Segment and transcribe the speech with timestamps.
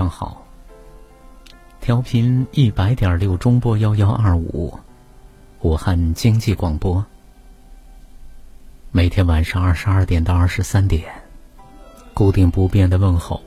[0.00, 0.46] 上好。
[1.78, 4.72] 调频一百点六中波幺幺二五，
[5.60, 7.04] 武汉经济广播。
[8.92, 11.04] 每天晚上二十二点到二十三点，
[12.14, 13.42] 固定不变的问候，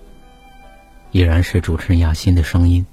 [1.10, 2.86] 依然是主持人亚欣的声音，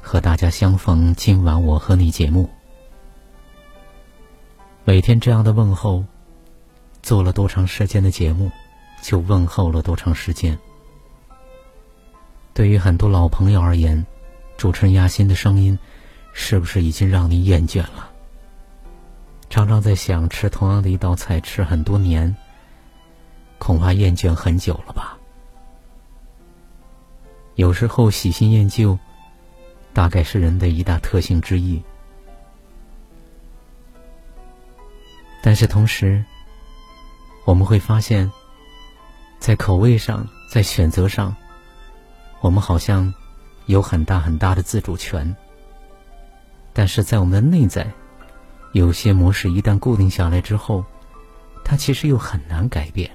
[0.00, 1.12] 和大家相逢。
[1.16, 2.48] 今晚我和你节目，
[4.84, 6.04] 每天这样的问候，
[7.02, 8.52] 做了多长时间的节目，
[9.02, 10.56] 就问候了多长时间。
[12.54, 14.06] 对于很多老朋友而言，
[14.56, 15.76] 主持人亚欣的声音，
[16.32, 18.08] 是不是已经让你厌倦了？
[19.50, 22.34] 常常在想，吃同样的一道菜吃很多年，
[23.58, 25.18] 恐怕厌倦很久了吧？
[27.56, 28.96] 有时候喜新厌旧，
[29.92, 31.82] 大概是人的一大特性之一。
[35.42, 36.24] 但是同时，
[37.44, 38.30] 我们会发现，
[39.40, 41.34] 在口味上，在选择上。
[42.44, 43.14] 我们好像
[43.64, 45.34] 有很大很大的自主权，
[46.74, 47.90] 但是在我们的内在，
[48.72, 50.84] 有些模式一旦固定下来之后，
[51.64, 53.10] 它其实又很难改变。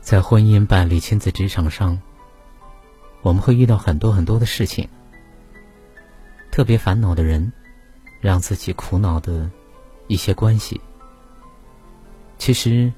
[0.00, 2.00] 在婚姻、伴侣、亲子、职场上，
[3.20, 4.88] 我们会遇到很多很多的事情，
[6.50, 7.52] 特别烦恼的人，
[8.22, 9.50] 让自己苦恼的
[10.06, 10.80] 一些关系，
[12.38, 12.90] 其实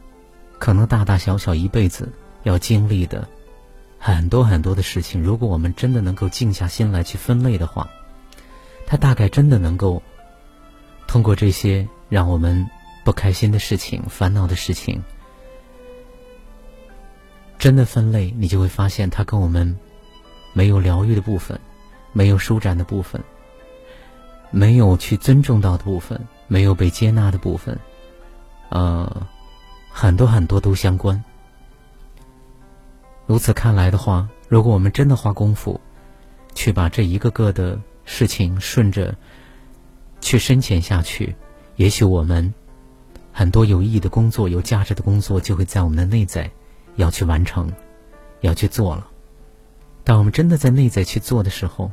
[0.60, 2.08] 可能大大小小一辈子
[2.44, 3.28] 要经历的。
[4.04, 7.88] 很多很多的事情，如果我们真的能够静下心来去分类的话，
[8.84, 10.02] 它大概真的能够
[11.06, 12.68] 通过这些让我们
[13.04, 15.00] 不开心的事情、烦恼的事情，
[17.60, 19.78] 真的分类，你就会发现它跟我们
[20.52, 21.60] 没有疗愈的部分、
[22.12, 23.22] 没有舒展的部分、
[24.50, 27.78] 没有去尊重到的部分、没有被接纳的部分，
[28.70, 29.28] 呃，
[29.92, 31.22] 很多很多都相关。
[33.32, 35.80] 如此看来的话，如果我们真的花功夫，
[36.54, 39.16] 去把这一个个的事情顺着
[40.20, 41.34] 去深浅下去，
[41.76, 42.52] 也许我们
[43.32, 46.50] 很多有意义的工作、有价值的工作就会在我们的内在
[46.96, 47.72] 要去完成、
[48.42, 49.08] 要去做了。
[50.04, 51.90] 当我们真的在内在去做的时候，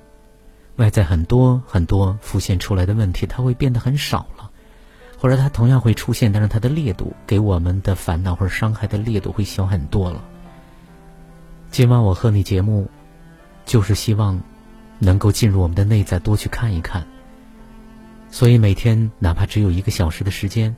[0.76, 4.52] 外在很多很多浮现出来的问题，它会变得很少了，
[5.18, 10.22] 或者它同样会出现，但是它的烈度给我们的烦恼或者伤害的烈度会小很多了。
[11.72, 12.90] 今晚我和你节目，
[13.63, 14.41] 就是希望
[14.97, 17.07] 能够进入我们的内在，多去看一看。
[18.31, 20.75] 所以每天哪怕只有一个小时的时间，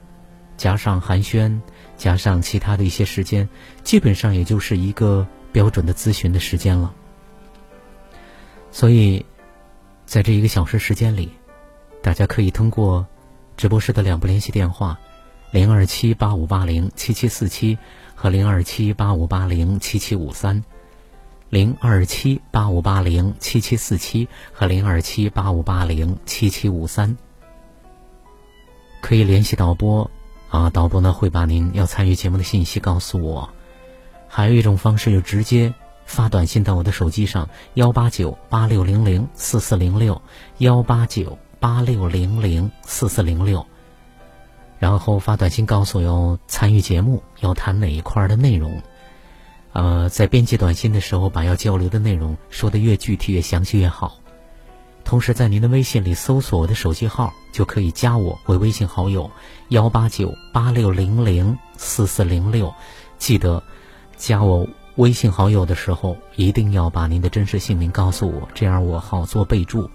[0.57, 1.59] 加上寒暄，
[1.97, 3.47] 加上其他的一些时间，
[3.83, 6.93] 基本上也就是一个标准的咨询的时间了。
[8.69, 9.25] 所以，
[10.05, 11.31] 在这一个小时时间里，
[12.03, 13.07] 大家可以通过
[13.55, 14.99] 直播室的两部联系电话：
[15.51, 17.77] 零二七八五八零七七四七
[18.13, 20.61] 和零二七八五八零七七五三。
[21.51, 27.17] 零二七八五八零七七四七和零二七八五八零七七五三，
[29.01, 30.09] 可以联系导播
[30.49, 33.49] 啊，导播呢会把您要参与节目的信息告诉我。
[34.29, 35.73] 还有一种方式，就直接
[36.05, 40.21] 发短信到我的手机上幺八九八六零零四四零六
[40.59, 43.67] 幺八九八六零零四四零六，
[44.79, 48.81] 然后发短信告诉我要参与节目，要谈哪一块的内容。
[49.73, 54.19] 呃，在编辑短信的时候，把要交流的内容说的越具体、越详细越好。
[55.05, 59.31] 同时，在您的微信里搜索我的手机号，就可以加我为微信好友，
[59.69, 62.73] 幺八九八六零零四四零六。
[63.17, 63.63] 记得
[64.17, 69.89] 加我微信好友的时候，一定要把您的真实姓名告诉我，这样我好做备注。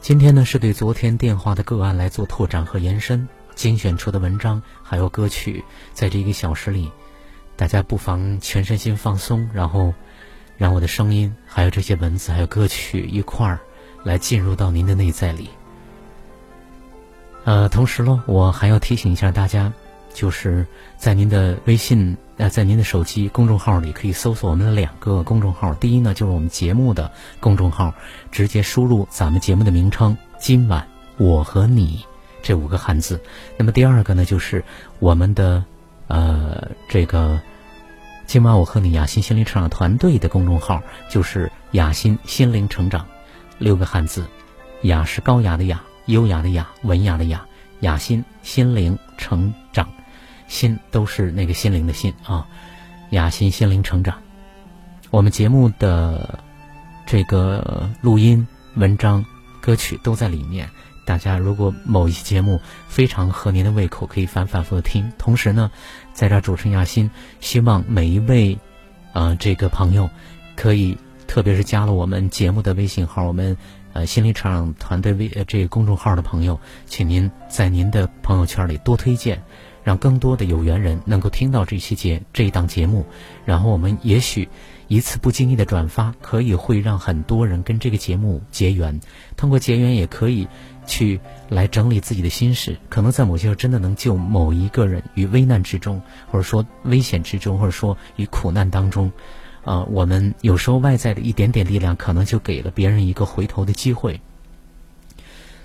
[0.00, 6.90] 今天呢，是对昨天电话的个案来做拓展和延伸，精选出的文章还有歌曲，在这一个小时里。
[7.58, 9.92] 大家不妨全身心放松，然后
[10.56, 13.58] 让我的声音、还有这些文字、还有歌曲一块儿
[14.04, 15.50] 来进入到您的内在里。
[17.42, 19.72] 呃，同时呢，我还要提醒一下大家，
[20.14, 20.64] 就是
[20.96, 25.74] 在您的微信呃，在您的手机公众号里可以搜索我们的两个公众号。
[25.74, 27.10] 第一呢，就是我们节目的
[27.40, 27.92] 公众号，
[28.30, 32.04] 直接输入咱们节目的名称“今晚我和你”
[32.40, 33.20] 这五个汉字。
[33.56, 34.64] 那么第二个呢，就是
[35.00, 35.64] 我们的
[36.08, 37.40] 呃这个
[38.26, 43.06] “今晚我和你”雅欣心灵成长团队的公众号，就是“雅欣心灵成长”
[43.58, 44.26] 六个汉字。
[44.82, 47.46] 雅是高雅的雅，优雅的雅，文雅的雅。
[47.80, 49.88] 雅心心灵成长，
[50.48, 52.48] 心都是那个心灵的心啊。
[53.10, 54.20] 雅心心灵成长，
[55.10, 56.40] 我们节目的
[57.06, 59.24] 这个录音、文章、
[59.60, 60.68] 歌曲都在里面。
[61.08, 65.10] 大家如果某一期节目非常合您的胃口，可以反反复复听。
[65.16, 65.70] 同时呢，
[66.12, 67.10] 在这主持人雅欣
[67.40, 68.58] 希望每一位
[69.14, 70.10] 啊这个朋友
[70.54, 73.56] 可以，特别是加了我们节目的微信号，我们。
[73.94, 79.42] 呃，心理成长团队微呃这个公众号的朋友，请您在您的朋友圈里多推荐，
[79.82, 83.06] 让更多的有缘人能够听到这期节这一档节目。
[83.46, 84.46] 然后我们也许
[84.88, 89.00] 一次不经意的转发，可以会让很多人跟这个节目结缘。
[89.38, 90.46] 通过结缘，也可以
[90.88, 99.12] 去来整理自己的心事，可能在某些时候真的能救某一个人于危难之中，或者说危险之中，或者说于苦难当中。
[99.64, 104.18] 啊，我们有时候外在的一点点力量，可能就给了别人一个回头的机会。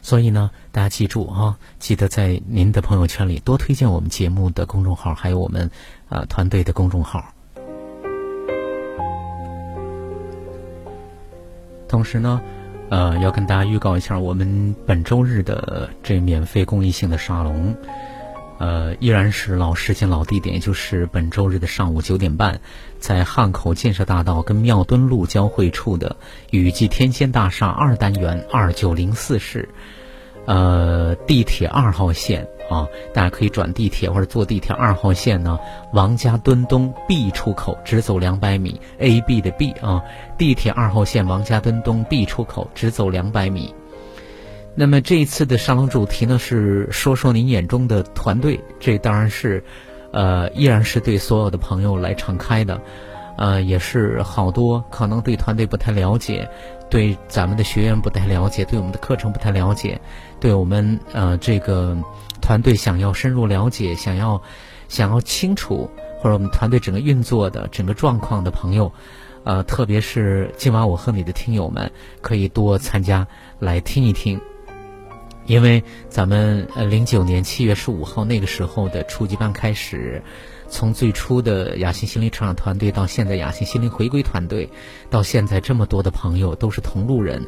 [0.02, 5.72] 所以呢，大家记住啊，记得在您的朋友圈里多推荐我们节目的公众号，还有我们
[6.10, 7.24] 啊团队的公众号。
[11.88, 12.42] 同时呢，
[12.89, 17.75] 呃，要跟大家预告一下，我们本周日的这免费公益性的沙龙。
[18.59, 22.62] 呃，依然是老时间、老地点，就是本周日的上午九点半，
[23.00, 26.15] 在汉口建设大道跟庙墩路交汇处的
[26.51, 29.68] 雨季天仙大厦二单元二九零四室，
[30.45, 35.60] 呃，地铁二号线啊，大家可以转地铁或者坐地铁二号线呢，
[35.92, 40.02] 王家墩东 B 出口直走两百米，A B 的 B 啊，
[40.38, 43.74] 地铁二号线王家墩东 B 出口直走两百米。
[44.75, 49.64] 那么这一次的沙龙主题呢是说说您眼中的团队，这当然是，
[50.12, 52.81] 呃，依然是对所有的朋友来敞开的，
[53.38, 56.50] 呃，也是好多可能对团队不太了解，
[56.90, 60.02] 对咱们的学员不太了解，对我们的课程不太了解，
[60.40, 61.96] 对我们呃这个
[62.44, 64.44] 团队想要深入了解，想要
[64.90, 68.92] 想要清楚或者我们团队整个运作的整个状况的朋友，
[69.45, 71.90] 呃，特别是今晚我和你的听友们
[72.22, 73.25] 可以多参加
[73.60, 74.42] 来听一听。
[75.45, 80.22] 因为咱们呃零九年七月十五号那个时候的初级班开始，
[80.69, 84.69] 从最初的雅欣心灵成长团队到现在雅欣心灵回归团队，
[85.10, 87.45] 到现在这么多的朋友都是同路人，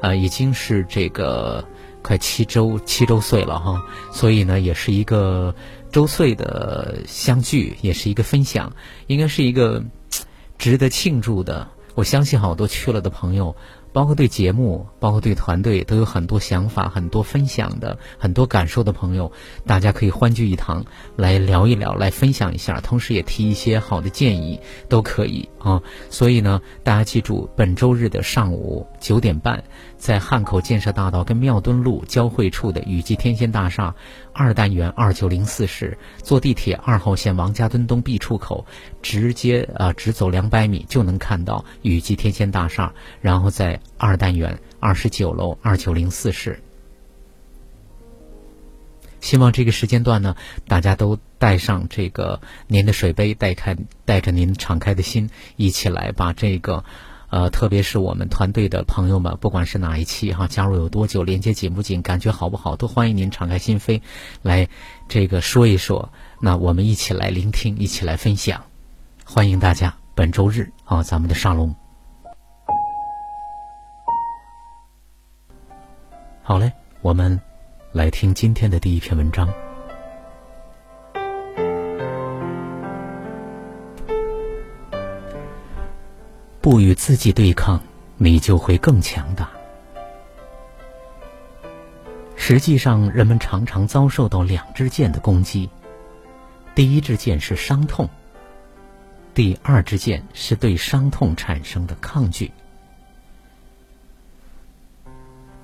[0.00, 1.66] 啊，已经是这个
[2.04, 5.54] 快七周七周岁了哈，所以呢也是一个
[5.90, 8.70] 周岁的相聚，也是一个分享，
[9.06, 9.82] 应该是一个
[10.58, 11.66] 值得庆祝的。
[11.94, 13.56] 我相信好多去了的朋友。
[13.94, 19.30] 包括对节目，包括对团队，都有很多想法、很多分享的、很多感受的朋友，
[19.64, 20.84] 大家可以欢聚一堂，
[21.14, 24.58] 来聊一聊，来分享一下，同时也提一些好的建议，
[24.88, 25.80] 都可以啊。
[26.10, 29.62] 所以呢，大家记住，本周日的上午九点半，
[30.04, 33.94] 在汉口建设大道跟庙墩路交汇处的雨季天仙大厦。
[34.34, 38.66] 二单元二九零四室，坐地铁二号线王家墩东 B 出口，
[39.00, 42.92] 直接啊直走两百米就能看到雨季天仙大厦，
[43.22, 46.62] 然后在二单元二十九楼二九零四室。
[49.22, 50.36] 希望这个时间段呢，
[50.68, 56.84] 大家都带上这个您的水杯，带开带着您敞开的心，一起来把这个。
[57.34, 64.00] 呃，特别是我们团队的朋友们，不管是哪一期哈，加入有多久，连接紧不紧，感觉好不好，都欢迎您敞开心扉，
[64.40, 64.68] 来
[65.08, 66.12] 这个说一说。
[66.40, 68.62] 那我们一起来聆听，一起来分享，
[69.24, 71.74] 欢迎大家本周日啊，咱们的沙龙。
[76.40, 76.70] 好嘞，
[77.02, 77.40] 我们
[77.90, 79.52] 来听今天的第一篇文章。
[86.64, 87.78] 不与自己对抗，
[88.16, 89.50] 你就会更强大。
[92.36, 95.68] 实际上，人们常常遭受到两支箭的攻击，
[96.74, 98.08] 第一支箭是伤痛，
[99.34, 102.50] 第二支箭是对伤痛产生的抗拒。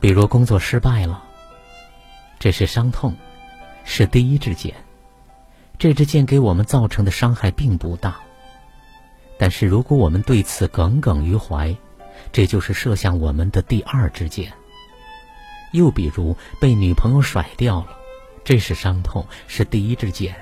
[0.00, 1.24] 比如工作失败了，
[2.38, 3.16] 这是伤痛，
[3.84, 4.74] 是第一支箭，
[5.78, 8.20] 这支箭给我们造成的伤害并不大。
[9.40, 11.74] 但是，如果我们对此耿耿于怀，
[12.30, 14.52] 这就是射向我们的第二支箭。
[15.72, 17.96] 又比如被女朋友甩掉了，
[18.44, 20.36] 这是伤痛，是第一支箭，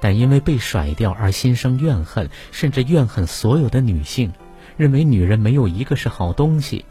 [0.00, 4.32] 但因为被甩掉而心生怨恨，甚至怨恨所有的女性，
[4.76, 6.84] 认为女人没有一个是好东西，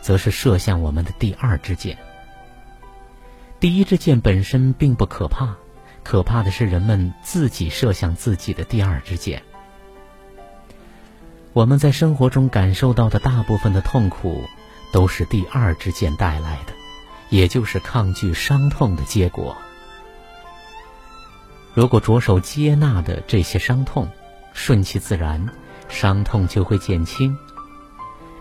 [0.00, 1.98] 则是射向我们的第二支箭。
[3.58, 5.56] 第一支箭本身并不可怕，
[6.04, 9.42] 可怕的是人们自己射向自己的第二支箭。
[11.54, 14.42] 我们在生活中感受到的大部分的痛苦，
[14.92, 16.72] 都是第二支箭带来的，
[17.30, 19.56] 也就是抗拒伤痛的结果。
[21.72, 24.08] 如果着手接纳的这些伤痛，
[24.52, 25.48] 顺其自然，
[25.88, 27.38] 伤痛就会减轻。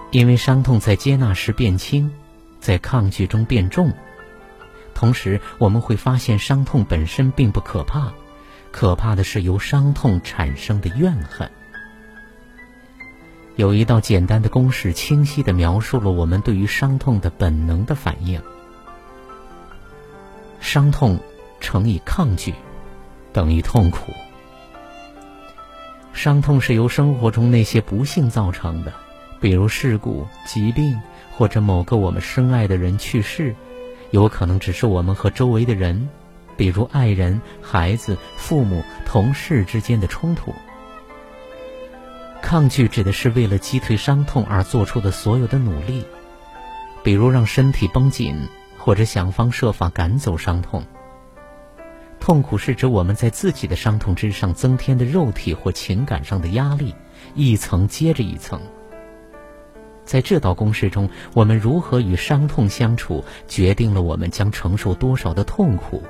[0.09, 2.11] 因为伤痛在接纳时变轻，
[2.59, 3.93] 在抗拒中变重。
[4.95, 8.11] 同时，我们会发现伤痛本身并不可怕，
[8.71, 11.51] 可怕的是由伤痛产生的怨恨。
[13.55, 18.41] 有一道简单的公式，清晰的描述了我们对于伤痛的本能的反应：
[20.59, 21.19] 伤痛
[21.59, 22.53] 乘以抗拒。
[23.31, 24.13] 等于痛苦。
[26.13, 28.93] 伤痛是由生活中那些不幸造成的，
[29.41, 33.55] 比如事故、疾病，或者某个我们深爱的人去世，
[34.11, 36.07] 有可能只是我们和周围的人，
[36.55, 40.53] 比如爱人、孩子、父母、同事之间的冲突。
[42.43, 46.03] 抗拒指的是为了击退伤痛而做出的所有的努力，
[47.01, 48.37] 比如让身体绷紧，
[48.77, 50.83] 或者想方设法赶走伤痛。
[52.19, 56.93] 痛苦是指我们在自己的伤痛之上增添的肉体或情感上的压力，
[57.33, 58.59] 一层接着一层。
[60.03, 66.03] 在这道公式中，我们如何与伤痛相处，决定了我们将承受多少的痛苦。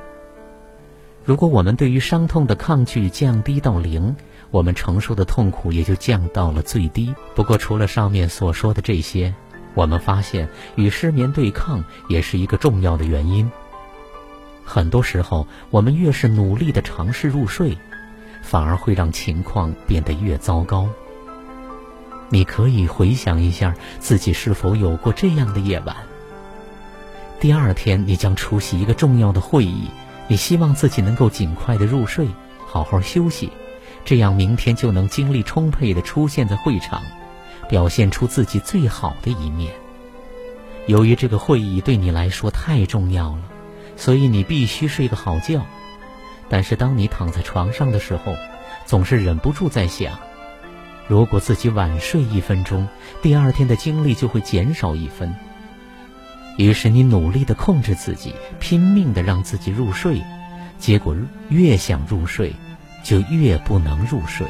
[1.23, 4.15] 如果我们对于伤痛的抗拒降低到零，
[4.53, 7.11] 我们承受的痛苦也就降到了最低。
[7.33, 9.33] 不过，除了上面所说的这些，
[9.73, 13.49] 我们发现与失眠对抗也是一个重要的原因。
[14.63, 17.75] 很多时候，我们越是努力的尝试入睡，
[18.43, 20.87] 反而会让情况变得越糟糕。
[22.29, 25.95] 你可以回想一下自己是否有过这样的夜晚。
[27.39, 29.89] 第二天你将出席一个重要的会议，
[30.27, 32.27] 你希望自己能够尽快的入睡，
[32.67, 33.49] 好好休息，
[34.05, 37.01] 这样明天就能精力充沛的出现在会场，
[37.69, 39.73] 表现出自己最好的一面。
[40.87, 43.41] 由于这个会议对你来说太重要了。
[43.95, 45.61] 所以你必须睡个好觉，
[46.49, 48.35] 但是当你躺在床上的时候，
[48.87, 50.17] 总是忍不住在想：
[51.07, 52.87] 如果自己晚睡一分钟，
[53.21, 55.31] 第二天的精力就会减少一分。
[56.57, 60.19] 于是你努力地控制自己，拼命地让自己入睡，
[60.79, 61.15] 结果
[61.49, 62.51] 越想入睡，
[63.03, 64.47] 就越不能入睡。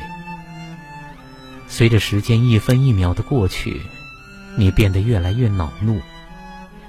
[1.67, 3.81] 随着时间一分一秒的过去，
[4.57, 5.99] 你变得越来越恼怒。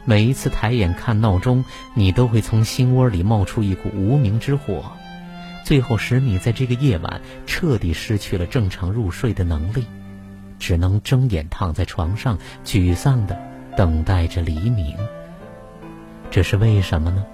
[0.05, 4.93] 每一次抬眼看闹钟，你都会从心窝里冒出一股无名之火，
[5.65, 9.87] 最后使你在这个夜晚彻底失去了正常入睡的能力，
[10.59, 13.41] 只能睁眼躺在床上，沮丧的
[13.79, 14.95] 等待着黎明。
[16.31, 17.25] 这是为什么呢？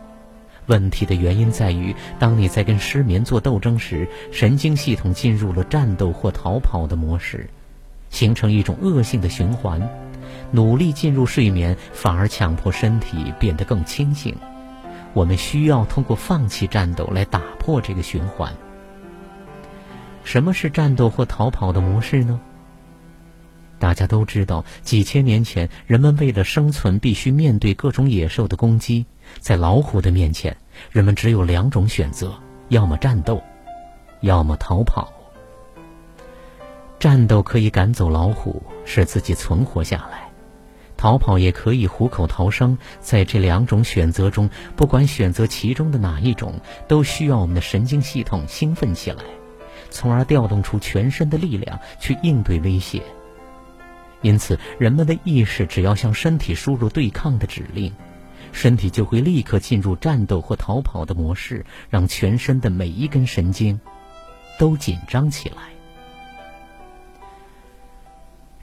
[0.71, 7.51] 问题的原因在于，当你在跟失眠做斗争时，神经系统进入了战斗或逃跑的模式，
[8.09, 9.83] 形成一种恶性的循环。
[10.53, 14.33] 努力进入睡眠，反而强迫身体变得更清醒。
[15.13, 18.55] 我们需要通过放弃战斗来打破这个循环。
[20.23, 22.41] 什么是战斗或逃跑的模式呢？
[23.81, 29.05] 大家都知道，几千年前，人们为了生存必须面对各种野兽的攻击。
[29.39, 30.57] 在老虎的面前，
[30.91, 32.33] 人们只有两种选择：
[32.69, 33.43] 要么战斗，
[34.21, 35.13] 要么逃跑。
[36.99, 40.29] 战斗可以赶走老虎，使自己存活下来。
[40.97, 49.25] 逃跑也可以虎口逃生，在这两种选择中，不管选择其中的哪一种，都需要我们的神经系统兴奋起来，
[49.89, 53.03] 从而调动出全身的力量去应对威胁。
[54.21, 57.91] 因此，人们的意识只要向身体输入对抗的指令，
[58.53, 63.81] 身体就会立刻进入战斗或逃跑的模式，让全身的每一根神经
[64.59, 65.57] 都紧张起来。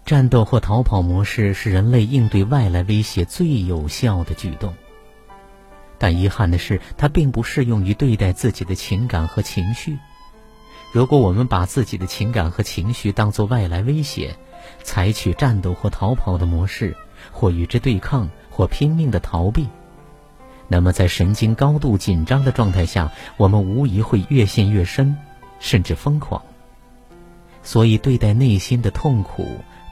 [0.06, 4.74] 战斗或逃跑模式是人类应对外来威胁最有效的举动，
[5.98, 9.98] 但遗憾的是，它并不适用于对待自己的情感和情绪。
[10.94, 14.38] 如果我们把自己的情感和情绪当作外来威胁，
[14.82, 16.96] 采取战斗或逃跑的模式，
[17.34, 19.68] 或与之对抗，或拼命的逃避，
[20.68, 25.16] 那么在神经高度紧张的状态下，我们无疑会越陷越深，
[25.60, 26.42] 甚至疯狂。
[27.64, 29.46] 所以，对待内心的痛苦。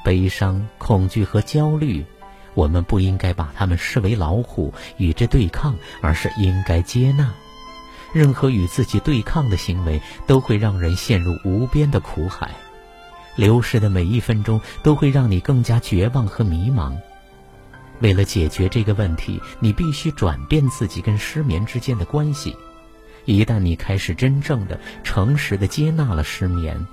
[0.04, 2.06] 悲伤、恐惧和焦虑，
[2.54, 7.34] 我们不应该把它们视为老虎与之对抗，而是应该接纳。
[8.14, 12.52] 任何与自己对抗的行为都会让人陷入无边的苦海，
[13.36, 16.96] 流逝的每一分钟都会让你更加绝望和迷茫。
[18.02, 22.56] 为了解决这个问题，你必须转变自己跟失眠之间的关系。
[23.26, 26.86] 一旦你开始真正的、诚实的接纳了失眠，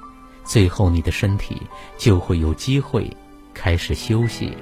[0.45, 1.61] 最后你的身体
[1.99, 3.15] 就会有机会
[3.53, 4.57] 开始休息。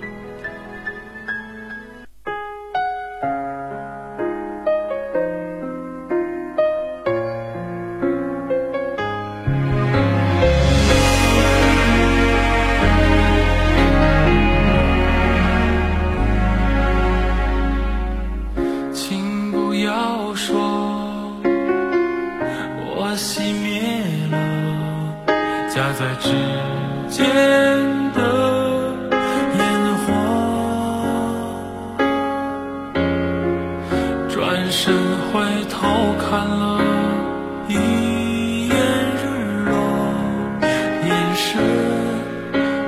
[41.42, 41.58] 深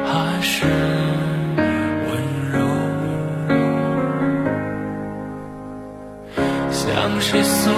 [0.05, 0.67] 还是
[2.07, 2.11] 温
[2.53, 2.59] 柔。
[6.71, 7.71] 像谁诉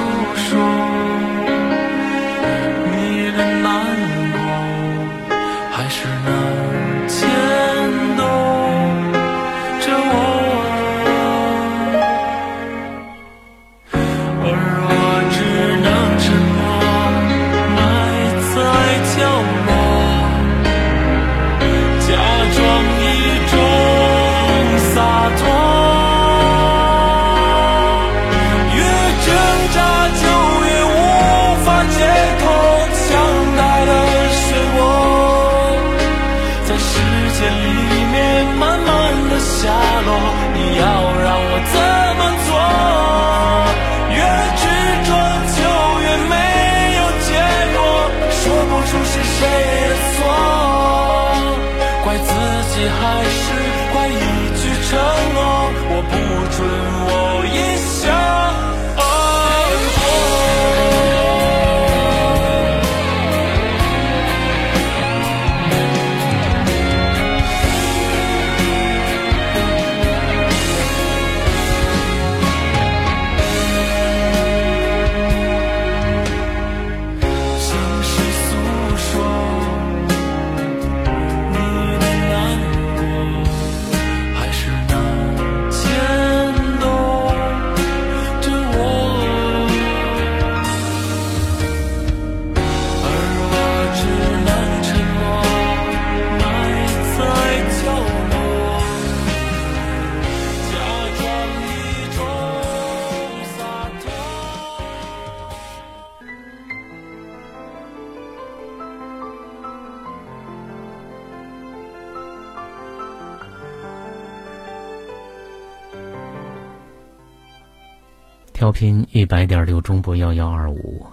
[118.64, 121.04] 调频一百点六中波幺幺二五，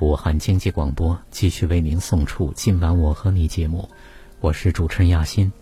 [0.00, 3.88] 武汉经济广播继续为您送出今晚我和你节目，
[4.40, 5.52] 我是主持人亚欣。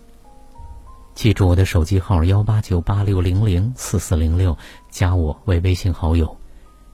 [1.14, 4.56] 记住我的手机号幺八九八六零零四四零六，
[4.90, 6.34] 加我为微信好友。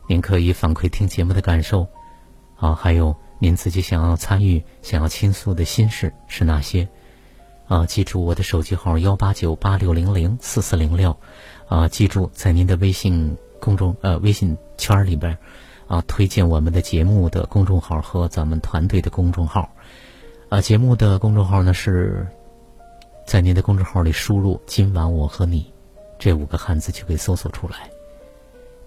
[0.09, 1.87] 您可以反馈听节目的感受，
[2.57, 6.89] 啊，还有您自己想要参与、想要倾诉的心事是哪些？
[7.69, 11.17] 啊，记住我的手机号幺八九八六零零四四零六，
[11.69, 13.37] 啊，记住在您的微信。
[13.65, 15.39] 公众呃微信圈里边，
[15.87, 19.67] 啊，推荐我们的节目的公众号和咱们团队的公众号，
[20.51, 22.27] 啊，节目的公众号呢是
[23.25, 25.73] 在您的公众号里输入“今晚我和你”
[26.21, 27.89] 这五个汉字就可以搜索出来。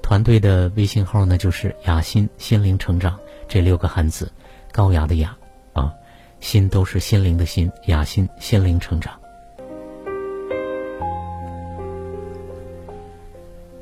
[0.04, 4.32] 团队的微信号呢就是“雅心心灵成长”这六个汉字，
[4.72, 5.36] 高雅的雅
[5.74, 5.92] 啊，
[6.40, 9.20] 心都是心灵的心，雅心心灵成长。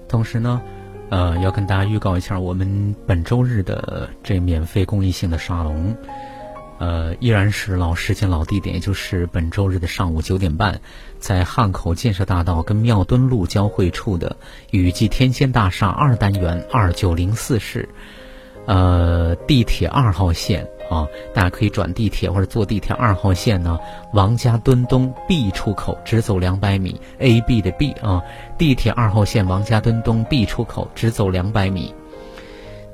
[0.08, 0.62] 同时呢。
[1.10, 5.96] 呃，要跟大家预告一下，我们本周日的这免费公益性的沙龙，
[6.80, 10.82] 呃，依然是老时间、老地点，也就是本周日的上午九点半，
[11.20, 14.36] 在汉口建设大道跟庙墩路交汇处的
[14.72, 17.88] 雨季天仙大厦二单元二九零四室，
[18.65, 20.68] 呃，地铁二号线。
[20.89, 23.80] 啊，大家可以转地铁或者坐地铁二号线呢，
[24.13, 28.21] 王家墩东 B 出口直走两百米，A B 的 B 啊，
[28.58, 31.93] 地铁二号线王家墩东 B 出口直走两百米。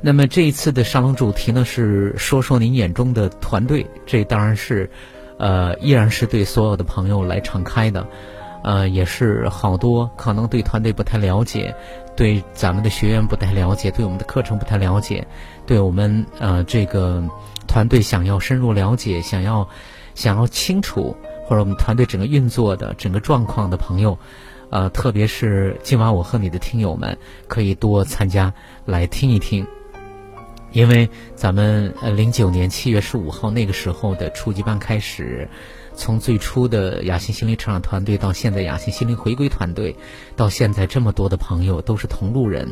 [0.02, 4.90] 那么这一次的沙龙主题呢是说说您眼中的团队，这当然是，
[5.38, 8.08] 呃，依然是对所有的朋友来敞开的，
[8.64, 11.76] 呃，也是好多可能对团队不太了解，
[12.16, 15.24] 对咱们的学员不太了解，对我们的课程不太了解，
[15.68, 17.24] 对我们呃这个
[17.68, 19.70] 团队想要深入了解，想要
[20.16, 24.18] 想要清楚，或者我们团队整个运作的整个状况的朋友，
[24.70, 28.54] 呃，特别是今晚我和你的听友们，可以多参加
[28.86, 29.66] 来听一听。
[30.74, 35.50] 因为咱们呃零九年七月十五号那个时候的初级班开始，
[35.94, 39.94] 从最初的雅欣心灵成长团队到现在雅欣心灵回归团队，
[40.38, 42.72] 到现在这么多的朋友都是同路人，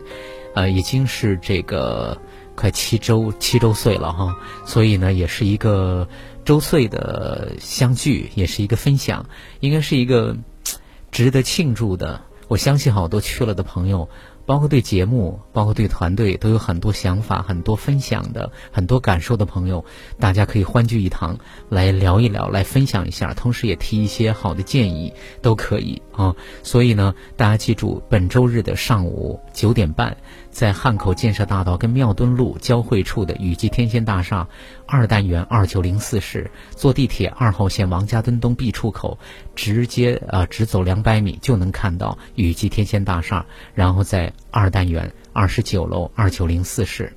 [0.56, 2.18] 呃，已经是这个
[2.60, 6.06] 快七周七周岁了哈，所以呢，也是一个
[6.44, 9.26] 周岁的相聚，也是一个分享，
[9.62, 10.36] 应该是一个
[11.10, 12.20] 值得庆祝的。
[12.50, 14.10] 我相信好多去了的朋友。
[14.46, 19.86] 包括对节目，包括对团队，都有很多想法、很多分享的、很多感受的朋友，
[20.20, 21.38] 大家可以欢聚一堂，
[21.70, 26.36] 来聊一聊，来分享一下，同时也提一些好的建议，都可以啊。
[26.64, 30.18] 所以呢，大家记住，本周日的上午九点半。
[30.52, 34.48] 在汉口建设大道跟庙墩路交汇处的雨季天仙大厦
[34.88, 39.18] 二单元二九零四室，坐地铁二号线王家墩东 B 出口，
[39.56, 47.14] 直接啊直走两百米就能看到雨季天仙大厦，然后在二单元二十九楼二九零四室。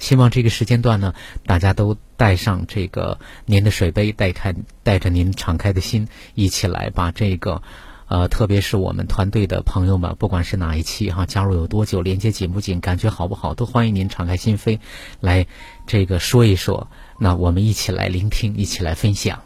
[0.00, 1.14] 希望这个时间段呢，
[1.46, 7.62] 大家都带上这个您的水杯，带开带着您敞开的心，一起来把这个。
[8.06, 14.78] 呃，特别是我们团队的朋友们，不管是哪一期哈，加入有多久，连接紧不紧，感觉好不好，都欢迎您敞开心扉，
[15.20, 15.46] 来
[15.86, 16.88] 这个说一说。
[17.18, 19.40] 那我们一起来聆听，一起来分享，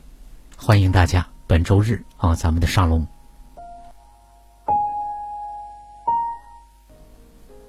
[0.57, 1.29] 欢迎大家。
[1.47, 3.07] 本周日啊，咱们的沙龙。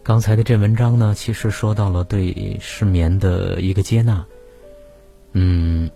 [0.02, 4.26] 刚才的这文章呢，其实说到了对失眠的一个接纳，
[5.34, 5.92] 嗯，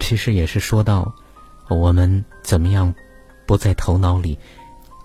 [0.00, 1.14] 其实也是说到
[1.68, 2.92] 我们怎么样。
[3.50, 4.38] 不在头脑里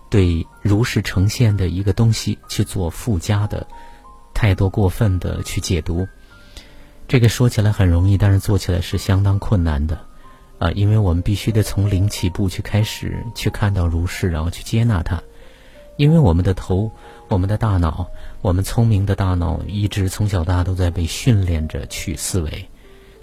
[0.08, 3.66] 对如实呈现的一个东西去做附加的
[4.36, 6.08] 太多过分的去解读，
[7.08, 9.98] 这个说起来很容易，但是做起来是相当困难的
[10.60, 10.70] 啊！
[10.74, 15.20] 因为我们必须得从零起步去开始去看到如是，然后去接纳它。
[15.98, 16.92] 因为我们的头、
[17.28, 18.08] 我们的大脑、
[18.44, 22.70] 我们聪明的大脑一直从小到大都在被训练着去思维，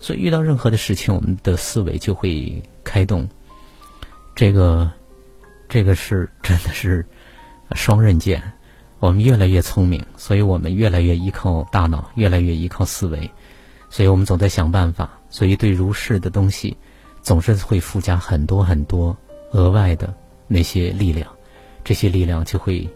[0.01, 3.29] 所以遇到任何的事情，我们的思维就会开动。
[4.35, 4.91] 这个。
[5.73, 7.07] 这个是真的是
[7.75, 8.43] 双刃剑，
[8.99, 13.31] 我们越来越聪明，所以我们越来越依靠大脑，越来越依靠思维，
[13.89, 16.77] 所以我们总在想办法，所以对如是的东西，
[17.23, 19.17] 总是会附加很多很多
[19.53, 20.15] 额外的
[20.47, 21.27] 那些力量，
[21.83, 22.87] 这些力量就会，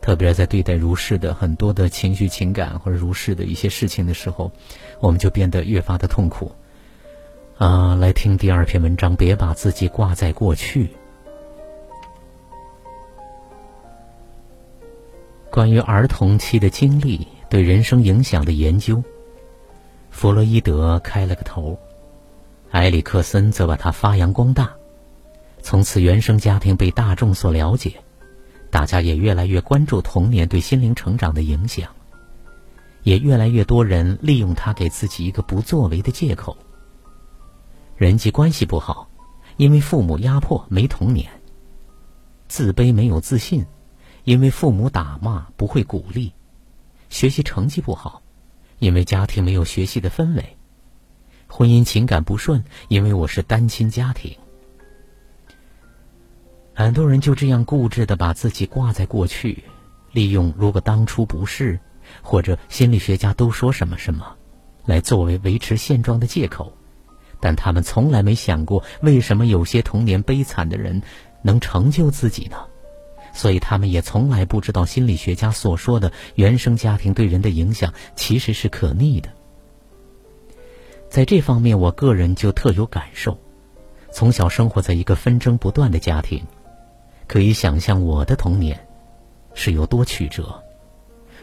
[0.00, 4.50] 特别在对待如是的很多的情绪情感或者如是的一些事情的时候，
[4.98, 6.50] 我们就变得越发的痛苦。
[7.58, 10.88] 啊，来听第二篇文章，别把自己挂在过去。
[15.54, 19.00] 关于儿童期的经历对人生影响的研究，
[20.10, 21.78] 弗洛伊德开了个头，
[22.72, 24.74] 埃里克森则把它发扬光大。
[25.62, 27.92] 从此，原生家庭被大众所了解，
[28.68, 31.88] 大家也越来越关注童年对心灵成长的影响，
[33.04, 36.56] 也越来越多人利用它给自己一个不作为的借口。
[37.96, 39.08] 人际关系不好，
[39.56, 41.28] 因为父母压迫没童年；
[42.48, 43.64] 自卑没有自信。
[44.24, 46.32] 因为父母打骂不会鼓励，
[47.10, 48.22] 学习成绩不好，
[48.78, 50.56] 因为家庭没有学习的氛围，
[51.46, 54.34] 婚姻情感不顺，因为我是单亲家庭。
[56.74, 59.62] 很多人就这样固执的把自己挂在过去，
[60.10, 61.78] 利用如果当初不是，
[62.22, 64.36] 或者心理学家都说什么什么，
[64.86, 66.76] 来作为维持现状的借口，
[67.40, 71.02] 但他们从来没想过，为什么有些童年悲惨的人
[71.42, 72.56] 能成就自己呢？
[73.34, 79.28] 所以他们也从来不知道心理学家所说的原生家庭对人的影响其实是可逆的。
[81.10, 83.36] 在这方面，我个人就特有感受。
[84.10, 86.44] 从小生活在一个纷争不断的家庭，
[87.26, 88.86] 可以想象我的童年
[89.54, 90.62] 是有多曲折，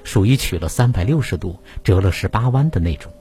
[0.03, 3.11] 属于曲了三百六十度、折了十八弯的那种。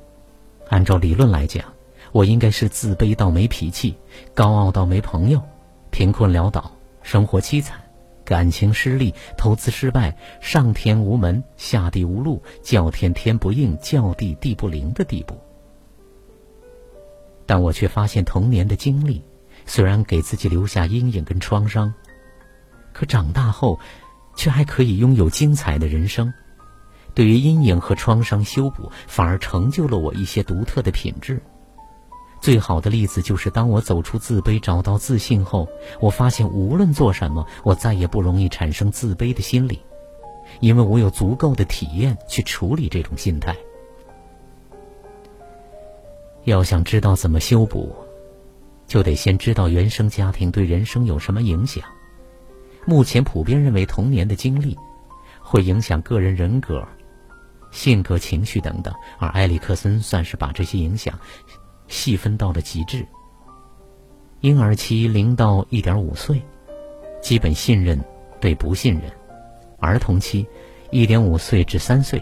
[0.69, 1.65] 按照理论来讲，
[2.13, 3.97] 我应该是自卑到没脾气，
[4.35, 5.43] 高傲到没朋友，
[5.91, 6.71] 贫困潦倒，
[7.03, 7.90] 生活凄惨。
[8.31, 15.37] 感情失利，投资失败，上天无门，下地无路，叫天天不应，叫地地不灵的地步。
[17.45, 19.21] 但我却发现，童年的经历
[19.67, 21.93] 虽然给自己留下阴影跟创伤，
[22.93, 23.81] 可长大后，
[24.37, 26.33] 却还可以拥有精彩的人生。
[27.17, 31.43] 对于阴影和创伤修补，反而成就了我一些独特的品质。
[32.41, 35.69] 最好的例子就是，当我走出自卑，找到自信后，
[36.01, 39.79] 我发现无论做什么，我再也不容易产生自卑的心理，
[40.61, 43.55] 因为我有足够的体验去处理这种心态。
[46.45, 47.95] 要想知道怎么修补，
[48.87, 51.85] 就得先知道原生家庭对人生有什么影响。
[52.87, 54.75] 目前普遍认为，童年的经历
[55.43, 56.83] 会影响个人人格、
[57.71, 61.17] 性格、情绪等等，而埃里克森算是把这些影响。
[61.91, 63.05] 细分到了极致。
[64.41, 66.41] 婴儿期零到一点五岁，
[67.21, 68.03] 基本信任
[68.41, 69.11] 对不信任；
[69.79, 70.47] 儿童期
[70.91, 72.19] 一点五岁至三岁，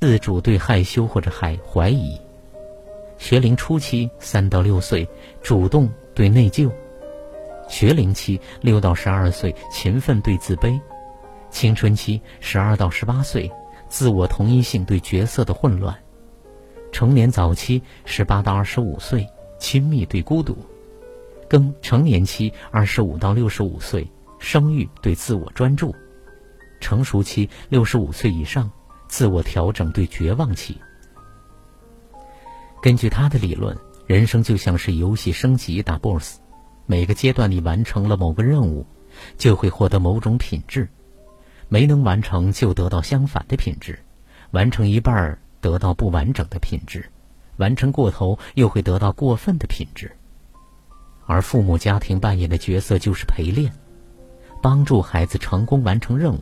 [0.00, 2.18] 自主对害羞或者害怀疑；
[3.16, 5.08] 学龄初期三到六岁，
[5.40, 6.68] 主动对内疚；
[7.68, 10.80] 学龄期六到十二岁，勤奋对自卑；
[11.48, 13.48] 青春期十二到十八岁，
[13.88, 15.96] 自我同一性对角色的混乱。
[16.92, 19.26] 成年早期十八到二十五岁，
[19.58, 20.54] 亲密对孤独；
[21.48, 24.06] 更成年期二十五到六十五岁，
[24.38, 25.90] 生育对自我专注；
[26.80, 28.70] 成熟期六十五岁以上，
[29.08, 30.76] 自我调整对绝望期。
[32.82, 33.76] 根据他的理论，
[34.06, 36.40] 人生就像是游戏升级打 BOSS，
[36.86, 38.84] 每个阶段你完成了某个任务，
[39.38, 40.86] 就会获得某种品质；
[41.68, 43.94] 没能完成就得到相反的品质；
[44.50, 45.38] 完成一半儿。
[45.60, 47.10] 得到不完整的品质，
[47.56, 50.10] 完成过头又会得到过分的品质。
[51.26, 53.72] 而父母家庭扮演的角色就是陪练，
[54.62, 56.40] 帮助孩子成功完成任务，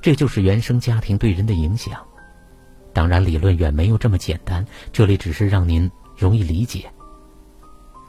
[0.00, 1.98] 这就是原生家庭对人的影响。
[2.92, 6.92] 当然，理论远没有这么简单，这里只是让您容易理解。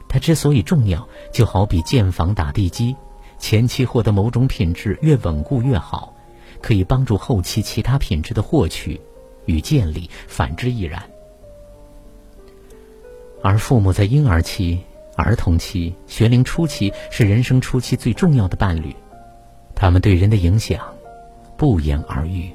[0.08, 2.94] 它之所以重要，就好比建房打地基，
[3.38, 6.14] 前期获得某种品质越稳固越好，
[6.60, 9.00] 可以帮助后期其他品质的获取。
[9.46, 11.02] 与建立，反之亦然。
[13.42, 14.80] 而父母在婴儿期、
[15.16, 18.94] 儿童期、学龄初期是人生初期最重要的伴侣，
[19.74, 20.80] 他们对人的影响
[21.56, 22.50] 不言而喻。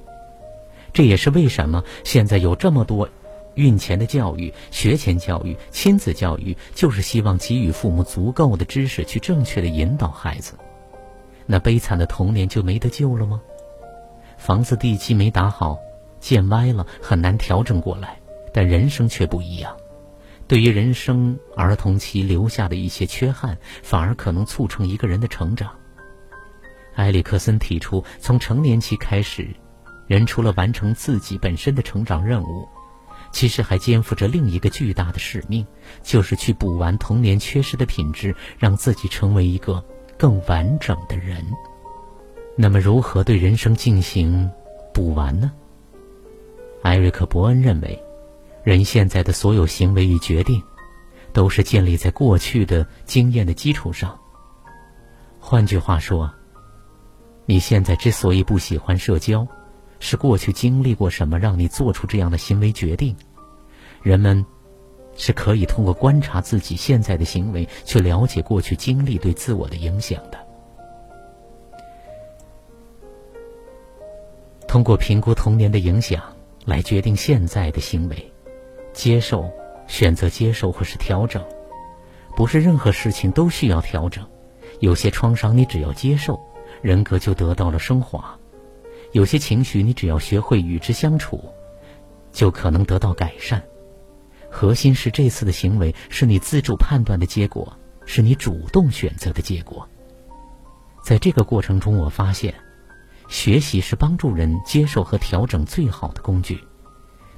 [0.92, 3.08] 这也是为什么现在有这么多
[3.54, 10.54] 孕前的教育、学前教育、亲子教育，就是希望给予父母足够的知识，去正确的引导孩子。
[11.46, 13.40] 那悲惨的童年就没得救了吗？
[14.38, 15.78] 房子地基没打好。
[16.20, 18.20] 见歪了很难调整过来，
[18.54, 19.76] 但人生却不一样。
[20.48, 25.72] 对于人生儿童期留下的一些缺憾，反而可能促成一个人的成长。
[26.96, 29.48] 埃里克森提出，从成年期开始，
[30.08, 32.68] 人除了完成自己本身的成长任务，
[33.32, 35.66] 其实还肩负着另一个巨大的使命，
[36.02, 39.86] 就是去补完童年缺失的品质，让自己成为一个
[40.18, 41.46] 更完整的人。
[42.58, 44.50] 那么，如何对人生进行
[44.94, 45.52] 补完呢？
[46.82, 48.02] 艾瑞克·伯恩认为，
[48.64, 50.62] 人现在的所有行为与决定，
[51.34, 54.18] 都是建立在过去的经验的基础上。
[55.40, 56.32] 换句话说，
[57.46, 59.46] 你现在之所以不喜欢社交，
[60.00, 63.16] 是过去经历过什么让你做出这样的行为决定。
[64.02, 64.46] 人们
[65.16, 70.40] 是可以通过观察自己现在的行为，去了解过去经历对自我的影响的。
[74.68, 76.24] 通过评估童年的影响。
[76.70, 78.34] 来决定现在的行为，
[78.94, 79.52] 接受、
[79.88, 81.44] 选择接受或是调整，
[82.36, 84.24] 不是任何事情都需要调整。
[84.80, 86.40] 有些创伤你只要接受，
[86.82, 88.22] 人格就得到了升华；
[89.12, 91.44] 有些情绪你只要学会与之相处，
[92.32, 93.62] 就可能得到改善。
[94.50, 99.90] 核心是这次的行为是你自主判断的结果，是你主动选择的结果。
[101.04, 102.54] 在这个过程中，我发现。
[103.30, 106.64] 学习是帮助人接受和调整最好的工具。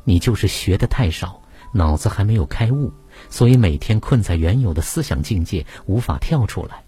[0.04, 1.41] 你就是学的太少，
[1.73, 2.91] 脑子还没有开悟，
[3.30, 6.84] 所以每天困在原有的思想境界，无法跳出来。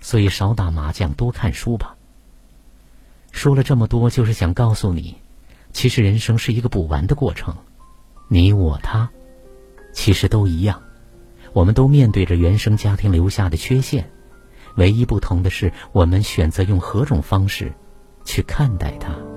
[0.00, 1.96] 所以少打麻将，多看书吧。
[3.30, 5.16] 说了这么多，就是想告诉你，
[5.72, 7.54] 其实人生是一个补完的过程。
[8.28, 9.10] 你我他，
[9.92, 10.80] 其实都一样，
[11.52, 14.10] 我们都面对着原生家庭留下的缺陷，
[14.76, 17.72] 唯一不同的是，我们选择用何种方式。
[18.26, 19.35] 去看待它。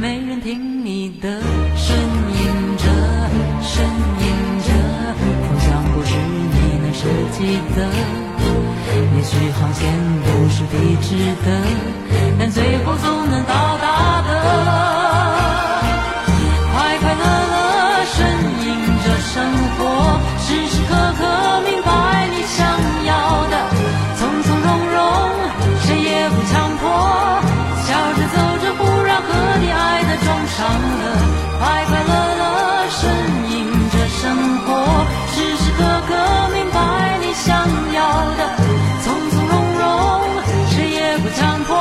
[0.00, 1.28] 没人听你的
[1.76, 2.84] 呻吟着，
[3.62, 3.80] 呻
[4.20, 4.26] 吟
[4.62, 4.68] 着，
[5.48, 7.00] 方向不是你能设
[7.32, 7.78] 计的，
[9.16, 9.82] 也许航线
[10.24, 11.08] 不是笔直
[11.44, 11.48] 的，
[12.38, 15.03] 但最后总能到达的。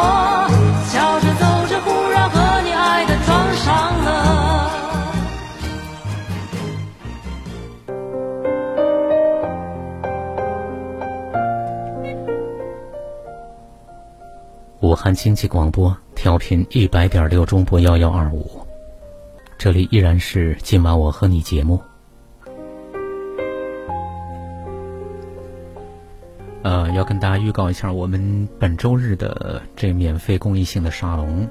[0.03, 0.49] 不强迫，
[0.85, 4.09] 笑着走着，忽然和你爱的撞上了。
[14.81, 18.61] 武汉经济广播调频一百点六中波幺幺二五，
[19.57, 21.81] 这里依然是今晚我和你节目。
[26.93, 31.49] 要跟大家预告一下，我们本周日的这免费公益性的沙龙，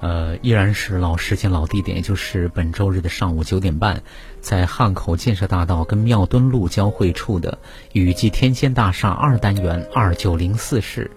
[0.00, 4.02] 呃，依然是老时间、老地点，也就是本周日的上午九点半，
[4.40, 7.58] 在汉口建设大道跟庙墩路交汇处的
[7.92, 11.10] 雨季天仙大厦二单元二九零四室。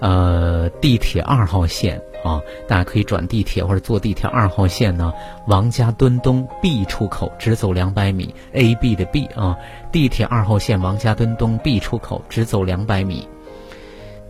[0.00, 5.12] 呃，地铁二号线啊，大家可以转地铁或者坐地铁二号线呢。
[5.46, 9.56] 王家墩东 B 出口直走两百米，A B 的 B 啊，
[9.92, 13.28] 地铁二号线王家墩东 B 出口直走两百米。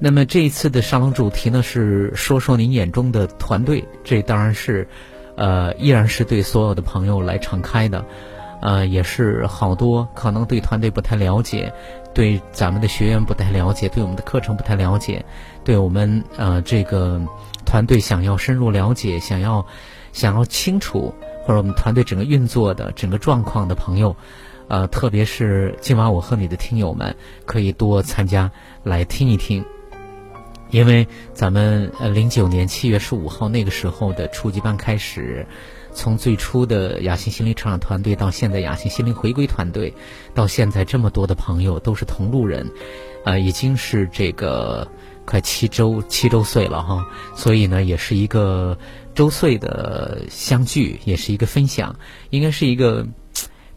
[0.00, 4.86] 那么这一次的沙龙主题呢是说说您眼中的团队，这当然是，
[5.36, 8.04] 呃，依然是对所有的朋友来敞开的，
[8.60, 11.72] 呃，也是好多可能对团队不太了解，
[12.12, 15.24] 对咱们的学员不太了解，对我们的课程不太了解。
[15.62, 17.20] 对我们呃这个
[17.64, 19.66] 团队想要深入了解，想要
[20.12, 24.14] 想要清楚，或者我们团队整个运作的整个状况的朋友，
[24.68, 28.50] 呃，特别是今晚我和你的听友们，可以多参加
[28.82, 29.64] 来听一听，
[30.70, 35.46] 因为咱们呃零九年七月十五号那个时候的初级班开始，
[35.92, 39.92] 从最初的雅欣心灵成长团队到现在雅欣心灵回归团队，
[40.34, 42.70] 到现在这么多的朋友都是同路人，
[43.24, 44.86] 呃，已经是这个。
[45.26, 48.76] 快七周七周岁了哈，所以呢，也是一个
[49.14, 51.96] 周岁的相聚，也是一个分享，
[52.30, 53.06] 应该是一个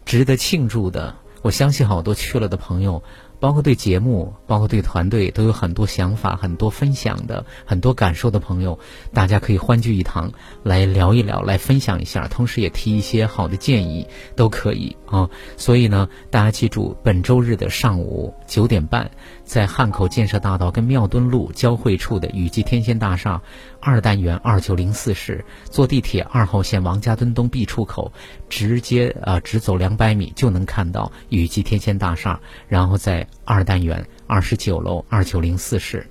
[0.04, 1.14] 值得庆祝的。
[1.42, 3.02] 我相信好多去了的朋友。
[3.40, 8.76] 包括对节目，包括对团队，都有很多想法、很多分享的、很多感受的朋友，
[9.14, 10.32] 大家可以欢聚一堂，
[10.64, 15.30] 来聊一聊，来分享一下，同时也提一些好的建议，都可以啊。
[15.56, 19.08] 所以呢，大家记住，本周日的上午九点半，
[19.48, 23.42] 在汉口建设大道跟庙墩路交汇处的雨季天仙大厦
[23.80, 28.12] 二单元二九零四室，坐地铁二号线王家墩东 B 出口，
[28.50, 32.38] 直接啊直走两百米就能看到雨季天仙大厦，
[32.68, 33.26] 然后在。
[33.50, 36.06] 二单元二十九楼二九零四室，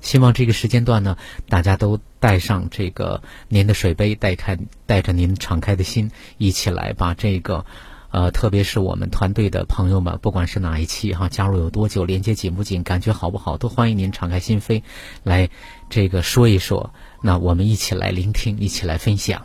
[0.00, 1.16] 希望这个时间段呢，
[1.48, 7.64] 大家都带上这个您的水杯，带开带着您敞开的心，一起来把这个，
[8.12, 14.82] 呃，特别是我们团队的朋友们，不管是哪一期哈，加入有多久，连接紧不紧，感觉好不好，都欢迎您敞开心扉，
[15.22, 15.48] 来
[15.88, 16.92] 这个说一说，
[17.22, 19.42] 那我们一起来聆听，一起来分享。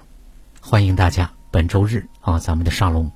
[0.59, 3.09] 欢迎大家本周日啊，咱们的沙龙。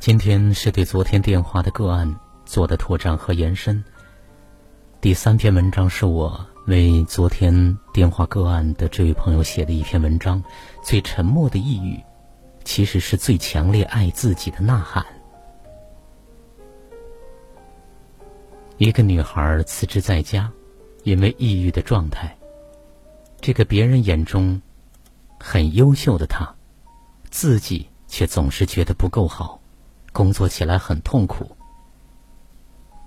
[0.00, 3.84] 今天是对昨天电话的个案做的拓展和延伸。
[5.02, 10.42] 第三篇文章是我为昨天电话个案的这位朋友写的一篇文章。
[10.82, 12.00] 最沉默的抑郁，
[12.68, 15.02] 其实是最强烈爱自己的呐喊。
[18.76, 20.52] 一个女孩辞职在家，
[21.02, 22.36] 因为抑郁的状态。
[23.40, 24.60] 这个别人眼中
[25.40, 26.46] 很优秀的她，
[27.30, 29.58] 自己却总是觉得不够好，
[30.12, 31.50] 工作起来很痛苦。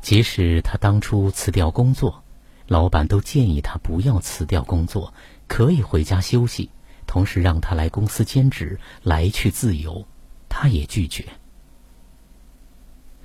[0.01, 2.23] 即使她当初辞掉工作，
[2.65, 5.13] 老板都建议她不要辞掉工作，
[5.47, 6.71] 可以回家休息，
[7.11, 10.07] 同时让他来公司兼职，来去自由，
[10.47, 11.25] 他也拒绝。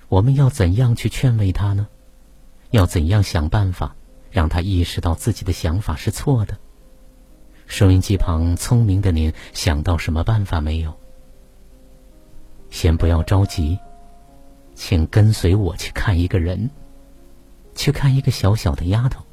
[0.08, 1.86] 我们要怎样去劝慰他呢？
[2.70, 3.94] 要怎样想办法
[4.32, 6.58] 让他意识到自己的想法是错的？
[7.68, 10.92] 收音机旁聪明的您想到什么办法没有？
[12.70, 13.78] 先不要着急，
[14.74, 16.68] 请跟随我去看一个人，
[17.76, 19.25] 去看一个小小的丫头。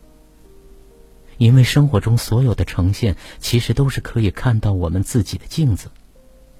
[1.37, 5.89] 因为生活中所有的呈现，其实都是可以看到我们自己的镜子，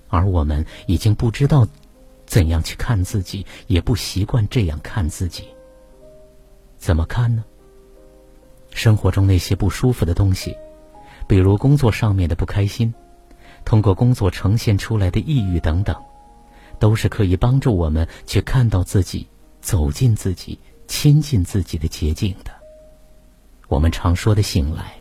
[0.07, 1.67] 而我们已经不知道
[2.26, 5.45] 怎样去看自己，也不习惯这样看自己。
[6.78, 7.43] 怎么看呢？
[8.71, 10.57] 生活中那些不舒服的东西，
[11.28, 12.93] 比如工作上面的不开心，
[13.63, 15.95] 通过工作呈现出来的抑郁等等，
[16.80, 19.28] 都是可以帮助我们去看到自己、
[19.61, 22.62] 走进自己、亲近自己的捷径的。
[23.74, 24.93] 我们常说的醒来，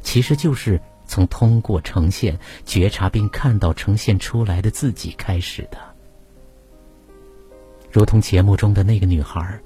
[0.00, 5.78] 其实就是从通过呈现、觉察并看到呈现出来的自己开始的。
[7.90, 9.60] 如同节目中的那个女孩。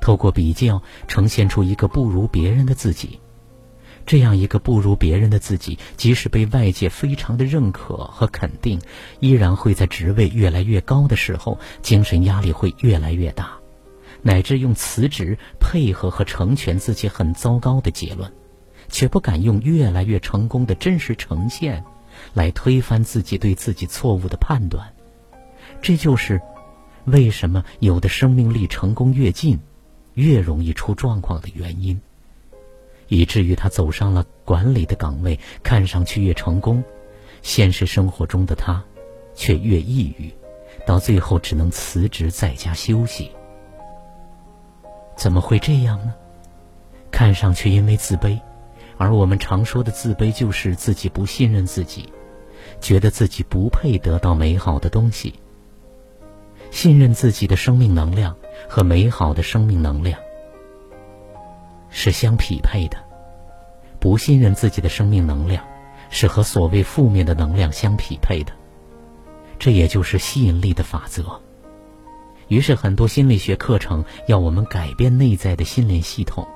[0.00, 3.18] 透过比较，呈现出一个不如别人的自己。
[4.04, 8.80] 这样一个不如别人的自己，即使被外界非常的认可和肯定，
[9.20, 13.58] 依然会在职位越来越高的时候，精神压力会越来越大，
[14.22, 18.32] 乃至用辞职配合和成全自己很糟糕的结论，
[18.88, 21.84] 却不敢用越来越成功的真实呈现，
[22.32, 24.92] 来推翻自己对自己错误的判断。
[25.80, 26.40] 这就是
[27.04, 29.58] 为什么有的生命力成功越近。
[30.14, 31.98] 越容易出状况的原因，
[33.08, 36.84] 以至于他走上了管理的岗位，看上去越成功，
[37.40, 38.84] 现实生活中的他
[39.34, 40.30] 却越抑郁，
[40.84, 43.30] 到最后只能辞职在家休息。
[45.16, 46.14] 怎么会这样呢？
[47.10, 48.40] 看上去因为自卑，
[48.96, 52.10] 而我们常说的自卑就是自己不信任自己，
[52.80, 55.34] 觉得自己不配得到美好的东西。
[56.70, 58.34] 信任自己的生命能量
[58.66, 60.18] 和美好的生命能量
[61.90, 62.96] 是相匹配的，
[64.00, 65.62] 不信任自己的生命能量
[66.08, 68.52] 是和所谓负面的能量相匹配的，
[69.58, 71.38] 这也就是吸引力的法则。
[72.52, 76.46] 于是，很多心理学课程要我们改变内在的心灵系统，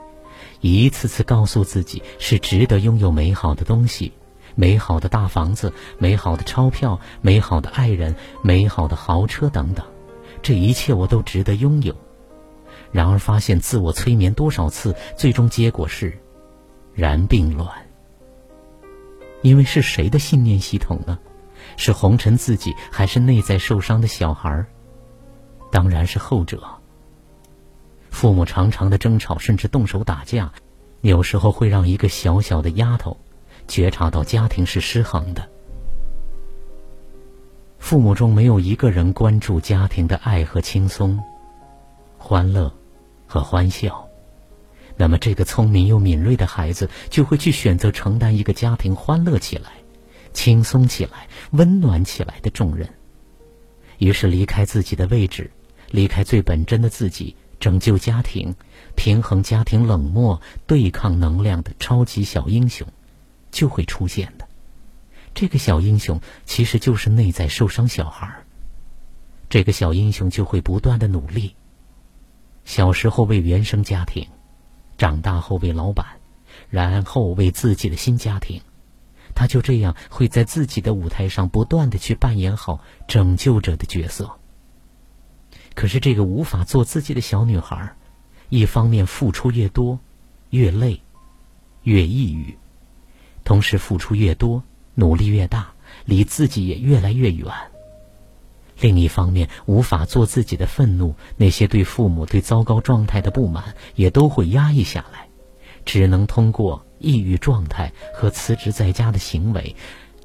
[0.61, 4.12] 一次次告诉自己是值得拥有美好的东西，
[4.57, 9.86] 美好的大房子、美好的钞票、美好的爱人、美好的豪车等等。
[10.42, 11.97] 这一切我都值得拥有，
[12.92, 16.12] 然而发现自我催眠多少次，最终结果是
[16.92, 17.70] 然并卵。
[19.40, 21.18] 因为是谁的信念系统呢？
[21.78, 24.66] 是红尘自己，还是内在受伤的小孩？
[25.77, 26.62] 当然是后者。
[28.09, 30.51] 父母常常的争吵，甚至动手打架，
[31.03, 33.14] 有时候会让一个小小的丫头
[33.68, 35.47] 觉察到家庭是失衡的。
[37.79, 41.22] 父母中没有一个人关注家庭的爱和轻松、
[42.16, 42.72] 欢乐
[43.27, 44.09] 和欢笑，
[44.97, 49.72] 那么这个聪明又敏锐的孩子就会去选择承担一个家庭欢乐起来、
[50.33, 52.89] 轻松起来、温暖起来的重任。
[53.99, 55.51] 于是，离开自己的位置，
[55.91, 58.55] 离开最本真的自己，拯救家庭、
[58.95, 62.87] 平衡家庭冷漠、对抗能量的超级小英雄，
[63.51, 64.47] 就会出现的。
[65.34, 68.43] 这个小英雄其实就是内在受伤小孩。
[69.49, 71.55] 这个小英雄就会不断的努力。
[72.64, 74.26] 小时候为原生家庭，
[74.99, 76.07] 长大后为老板，
[76.68, 78.61] 然后为自己的新家庭，
[79.34, 84.39] 他就这样会在自己的舞台上不断的去扮演好拯救者的角色。
[85.77, 87.95] 可是这个无法做自己的小女孩，
[88.49, 90.01] 一方面付出越多，
[90.51, 91.01] 越累，
[91.85, 92.59] 越抑郁，
[93.45, 94.64] 同时付出越多。
[94.99, 95.74] 努力越大，
[96.07, 97.53] 离自己也越来越远。
[98.81, 105.29] 另一方面，无法做自己的愤怒，那些对父母、对糟糕状态的不满，也都会压抑下来，
[105.85, 109.77] 只能通过抑郁状态和辞职在家的行为，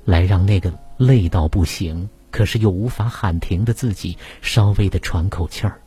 [0.06, 5.82] 来让那个累到不行，可是又无法喊停的自己稍微的喘口气儿。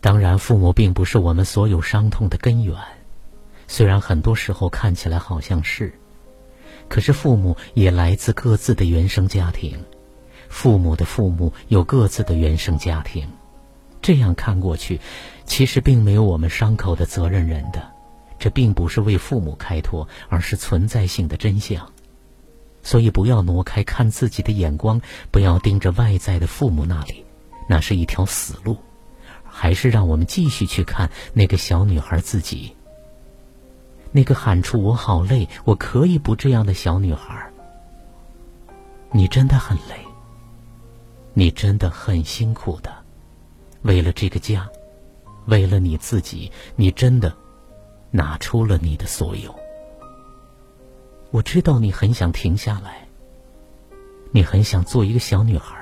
[0.00, 2.76] 当然，父母并不是我们所有伤痛的根源，
[3.66, 5.92] 虽然很多时候看起来好像是，
[6.88, 9.76] 可是父母也来自各自的原生家庭，
[10.48, 13.28] 父母的父母有各自的原生家庭，
[14.00, 15.00] 这样看过去，
[15.44, 17.90] 其实并没有我们伤口的责任人的，
[18.38, 21.90] 这并不是为父母开脱，而是存在性的真相。
[22.86, 25.00] 所以，不要挪开看自己的眼光，
[25.32, 27.24] 不要盯着外在的父母那里，
[27.68, 28.76] 那是一条死路。
[29.44, 32.76] 还是让我们继续去看那个小女孩自己，
[34.12, 37.50] 那个喊出“我好累，我可以不这样的”小女孩。
[39.10, 39.96] 你真的很累，
[41.34, 42.94] 你真的很辛苦的，
[43.82, 44.68] 为了这个家，
[45.46, 47.34] 为了你自己，你真的
[48.12, 49.52] 拿出了你的所有。
[51.36, 53.06] 我知道你很想停下来，
[54.30, 55.76] 你很想做一个小女孩，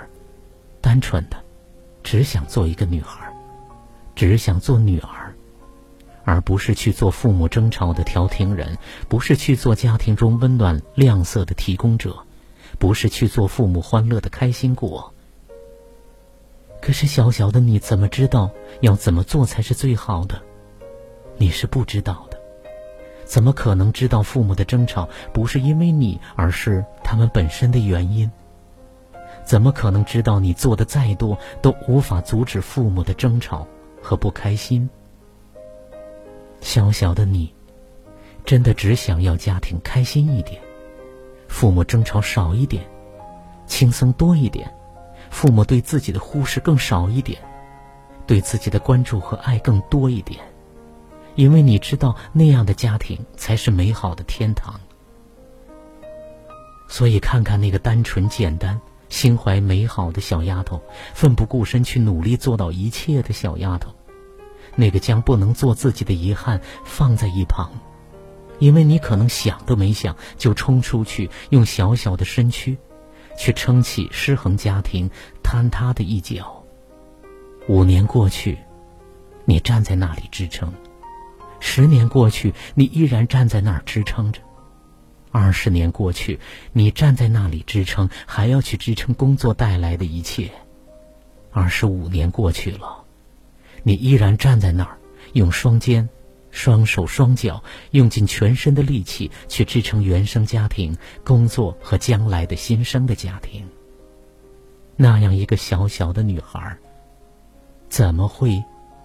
[0.81, 1.37] 单纯的，
[2.03, 3.33] 只想做一个女孩。
[4.17, 5.33] 只想做女儿，
[6.25, 8.77] 而不是去做父母争吵的调停人，
[9.09, 12.27] 不是去做家庭中温暖亮色的提供者，
[12.81, 15.15] 不是去做父母欢乐的开心果。
[16.83, 18.51] 可是小小的你怎么知道
[18.81, 20.43] 要怎么做才是最好的？
[21.37, 22.34] 你是不知道的，
[23.25, 28.31] 怎么可能知道父母的争吵不是因为你，而是他们本身的原因？
[29.45, 33.67] 怎么可能知道你做的再多都无法阻止父母的争吵？
[34.07, 34.91] 和不开心，
[36.61, 37.55] 小小的你，
[38.45, 40.61] 真的只想要家庭开心一点，
[41.49, 42.85] 父母争吵少一点，
[43.67, 44.71] 轻松多一点，
[45.31, 47.41] 父母对自己的忽视更少一点，
[48.27, 50.39] 对自己的关注和爱更多一点，
[51.35, 54.81] 因为你知道那样的家庭才是美好的天堂。
[56.89, 58.81] 所以，看看那个单纯简单。
[59.11, 60.83] 心怀美好的小丫头，
[61.13, 63.95] 奋不顾身去努力做到一切的小丫头，
[64.75, 67.71] 那个将不能做自己的遗憾放在一旁，
[68.59, 72.77] 因为你可能想都没想就冲出去，用小小的身躯，
[73.39, 75.09] 去撑起失衡家庭
[75.45, 76.65] 坍塌的一角。
[77.69, 78.59] 五年过去，
[79.45, 80.71] 你站在那里支撑；
[81.67, 84.41] 十年过去，你依然站在那儿支撑着。
[85.33, 86.39] 二十年过去，
[86.75, 90.53] 你站在那里支撑，还要去支撑工作带来的一切。
[91.51, 93.03] 二十五年过去了，
[93.83, 94.99] 你依然站在那儿，
[95.33, 96.07] 用双肩、
[96.51, 100.95] 双手、双脚，用尽全身的力气去支撑原生家庭、
[101.25, 103.67] 工作和将来的新生的家庭。
[104.97, 106.77] 那样一个小小的女孩，
[107.89, 108.63] 怎么会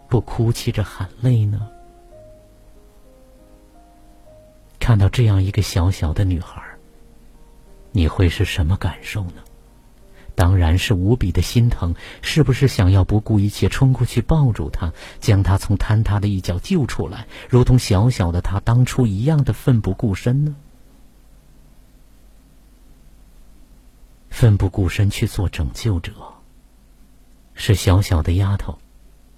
[0.10, 1.70] 不哭泣着喊累呢？
[4.90, 6.64] 看到这样一个小小的女孩，
[7.92, 9.44] 你会是什么感受呢？
[10.34, 20.56] 当然是无比的心疼，是不是想要不顾一切冲过去抱住她，将她从坍塌的一角救出来，如同小小的她当初一样的奋不顾身呢？
[24.32, 26.14] 奋不顾身去做拯救者，
[27.54, 28.80] 是小小的丫头，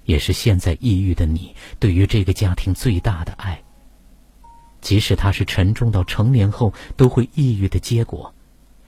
[0.05, 3.61] 也是现在抑郁的你对于这个家庭最大的爱。
[4.81, 8.33] 即使他是沉重到成年后都会抑郁的结果，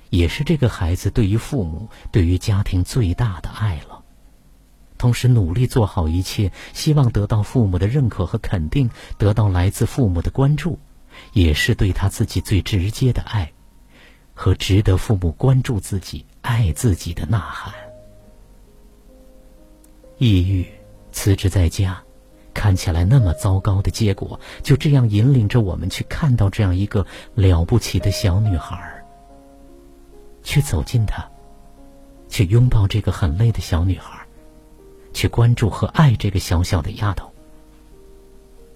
[0.10, 4.04] 也是这个孩子对于父母、对于家庭最大的爱了。
[4.98, 10.80] 同时努力做好一切，希望得到父母的认可和肯定，得到来自父母的关注，
[11.34, 13.52] 也是对他自己最直接的爱，
[14.34, 17.74] 和值得父母关注自己、爱自己的呐喊。
[20.18, 20.66] 抑郁，
[21.12, 22.03] 辞职在家。
[22.54, 29.04] 看起来那么糟糕的结果，就这样引领着我们去看到这样一个了不起的小女孩，
[30.44, 31.26] 去走近她，
[32.30, 34.20] 去拥抱这个很累的小女孩，
[35.14, 37.30] 去关注和爱这个小小的丫头。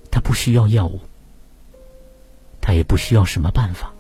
[0.09, 0.99] 她不需要药物，
[2.59, 3.93] 她也不需要什么办法，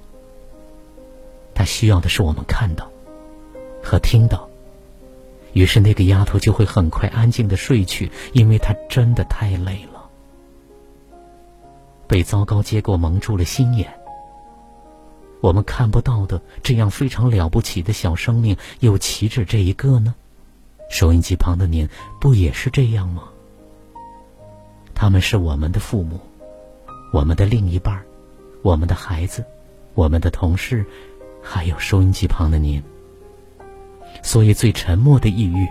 [1.53, 2.89] 她需要的是我们看到
[3.83, 4.46] 和听到。
[5.57, 10.07] 于是，那个丫头就会很快安静的睡去，因为她真的太累了，
[12.07, 13.91] 被糟糕结果蒙住了心眼。
[15.41, 20.13] 我们看不到的这样非常了不起的小生命，又岂止这一个呢？
[20.91, 21.89] 收音机旁的您，
[22.21, 23.23] 不也是这样吗？
[24.93, 26.19] 他们是我们的父母，
[27.11, 27.99] 我们的另一半，
[28.61, 29.43] 我们的孩子，
[29.95, 30.85] 我们的同事，
[31.41, 32.79] 还有收音机旁的您。
[34.23, 35.67] 所以，最沉默的抑郁，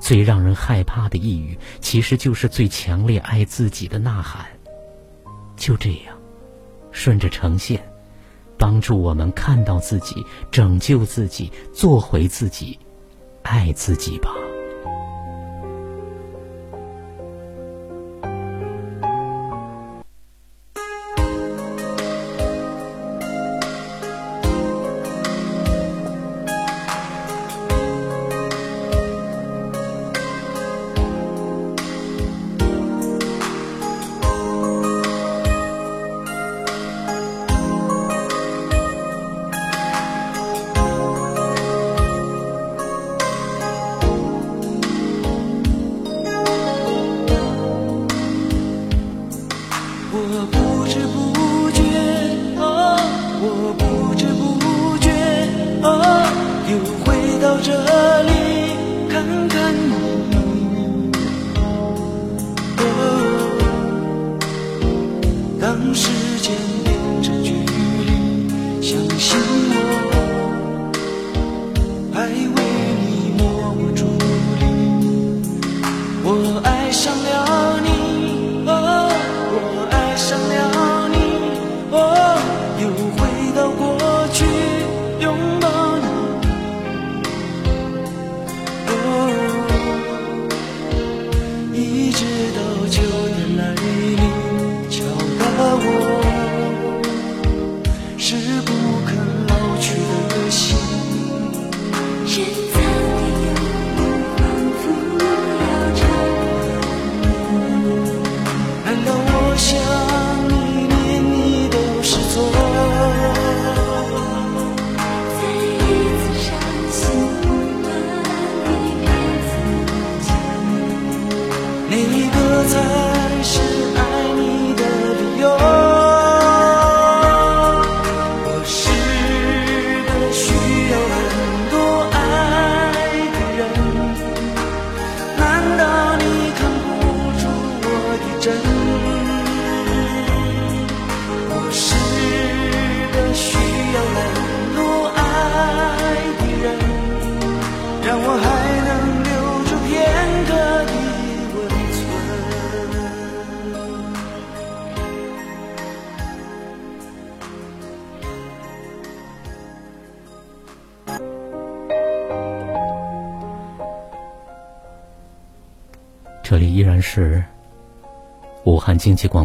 [0.00, 4.46] 最让人害怕的抑郁，其实就是最强烈爱自己的呐喊。
[5.56, 6.16] 就这样，
[6.90, 7.82] 顺着呈现，
[8.58, 12.78] 帮助我们看到自己，拯救自己，做回自己，
[13.42, 14.30] 爱自己吧。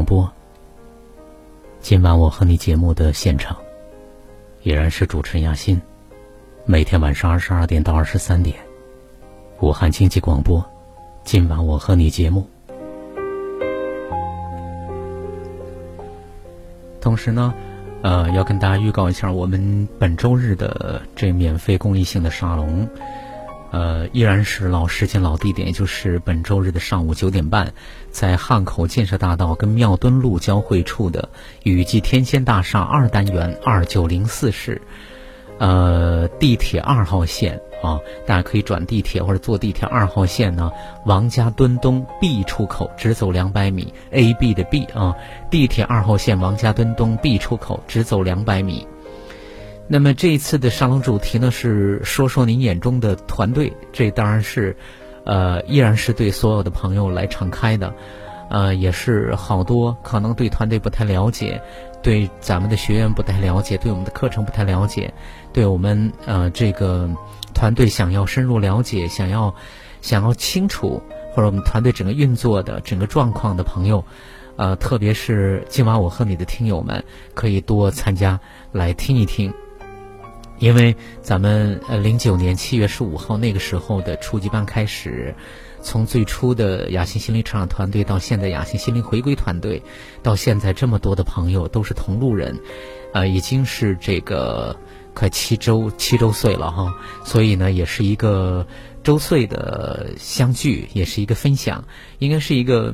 [0.09, 0.27] 播。
[1.79, 3.55] 今晚我和你节目的现场，
[4.63, 5.79] 依然是主持人亚欣。
[6.65, 8.57] 每天晚上二十二点到二十三点，
[9.59, 10.65] 武汉经济广播。
[11.23, 12.49] 今晚我和你节目。
[16.99, 17.53] 同时呢，
[18.01, 22.89] 呃，要跟大家预告一下，我们本周日的这免费公益性的沙龙。
[23.71, 27.73] 呃，依然是老时间、老地点，也就是本周日的上午九点半，
[28.09, 31.29] 在汉口建设大道跟庙墩路交汇处的
[31.63, 34.81] 雨季天仙大厦二单元二九零四室，
[35.59, 40.71] 呃，地铁二号线啊，大家可以转地铁或者坐地铁二号线呢，
[41.05, 45.15] 王家墩东 B 出口直走两百米，A B 的 B 啊，
[45.51, 48.87] 地铁二号线王家墩东 B 出口直走两百米。
[49.91, 54.77] 那么这一次的沙龙主题呢是说说您眼中的团队，这当然是，
[55.25, 57.91] 呃，依然是对所有的朋友来敞开的，
[58.51, 61.59] 呃，也是好多可能对团队不太了解，
[62.03, 65.11] 对咱们的学员不太了解，对我们的课程不太了解，
[65.51, 67.09] 对我们呃这个
[67.55, 69.55] 团队想要深入了解，想要
[70.01, 71.01] 想要清楚
[71.33, 74.05] 或者我们团队整个运作的整个状况的朋友，
[74.55, 78.39] 呃，特别是今晚我和你的听友们可以多参加
[78.71, 79.51] 来听一听。
[80.59, 85.33] 因为咱们呃零九年七月十五号那个时候的初级班开始，
[85.81, 89.81] 从最初的雅欣心灵成长团队到现在雅欣心灵回归团队，
[90.21, 92.59] 到现在这么多的朋友都是同路人，
[93.13, 94.75] 呃，已经是这个
[95.13, 96.93] 快七周七周岁了哈，
[97.23, 98.67] 所以呢，也是一个
[99.01, 101.85] 周岁的相聚，也是一个分享，
[102.19, 102.93] 应该是一个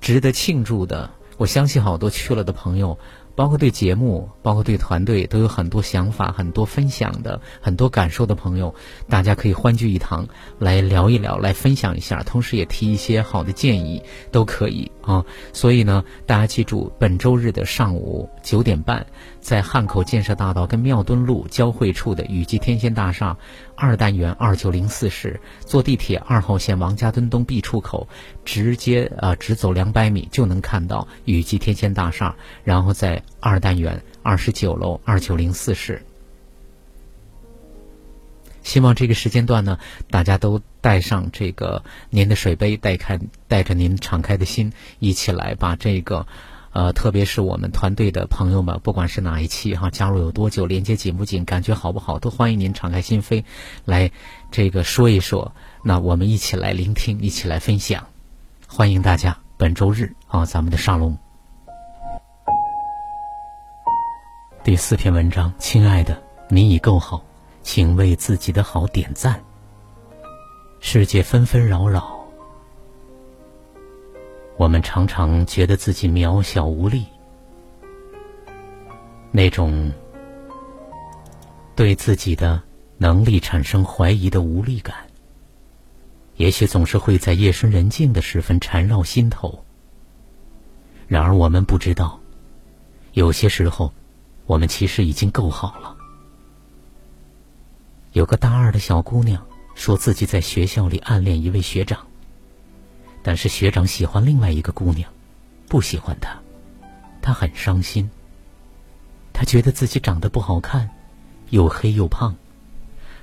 [0.00, 1.08] 值得庆祝的。
[1.36, 2.98] 我相信好多去了的朋友。
[3.40, 8.74] 包括对节目，包括对团队，都有很多想法、很多分享的、很多感受的朋友，
[9.08, 10.28] 大家可以欢聚一堂，
[10.58, 15.24] 来聊一聊，来分享一下，同时也提一些好的建议，都可以啊。
[15.54, 19.06] 所以呢，大家记住，本周日的上午九点半，
[19.40, 23.36] 在汉口建设大道跟庙墩路交汇处的雨季天仙大厦
[23.74, 28.06] 二单元二九零四室，坐地铁二号线王家墩东 B 出口，
[28.44, 36.02] 直接啊直走两百米就能看到雨季天仙大厦，然后在二单元二十九楼二九零四室。
[38.62, 39.78] 希望这个时间段呢，
[40.10, 43.18] 大家都带上这个您的水杯，带开
[43.48, 46.26] 带着您敞开的心，一起来把这个，
[46.72, 53.44] 呃，特别是我们团队的朋友们，不管是哪一期哈，加入有多久，连接紧不紧，感觉好不好，都欢迎您敞开心扉，
[53.84, 54.10] 来
[54.50, 55.52] 这个说一说。
[55.82, 58.06] 那我们一起来聆听，一起来分享，
[58.68, 61.18] 欢迎大家本周日啊，咱们的沙龙。
[64.62, 67.24] 第四篇文章，亲爱的，你已够好。
[67.62, 69.38] 请为自己的好点赞。
[70.80, 72.19] 世界纷纷扰扰，
[74.60, 77.06] 我们常常觉得自己渺小无力，
[79.30, 79.90] 那种
[81.74, 82.60] 对自己的
[82.98, 84.94] 能力产生怀疑的无力感，
[86.36, 89.64] 也许总是会在夜深人静的时分缠绕心头。
[91.08, 92.20] 然而，我们不知道，
[93.14, 93.94] 有些时候，
[94.44, 95.96] 我们其实已经够好了。
[98.12, 99.42] 有个大二的小姑娘
[99.74, 102.06] 说自己在学校里暗恋一位学长，
[103.22, 105.10] 但是学长喜欢另外一个姑娘，
[105.68, 106.38] 不喜欢她，
[107.20, 108.10] 她很伤心。
[109.32, 110.90] 她觉得自己长得不好看，
[111.50, 112.34] 又黑又胖，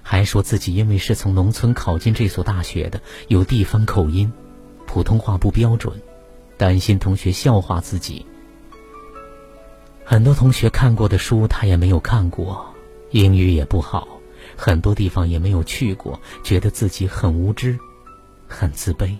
[0.04, 4.32] 还说自己因为是从农村考进这所大学的，有地方口音，
[4.86, 6.02] 普通话不标准，
[6.58, 8.26] 担心同学笑话自己。
[10.06, 12.74] 很多同学看过的书她也没有看过，
[13.12, 14.08] 英语也不好。
[14.56, 17.78] 很多地方也没有去过，觉得自己很无知，
[18.48, 19.16] 很自卑。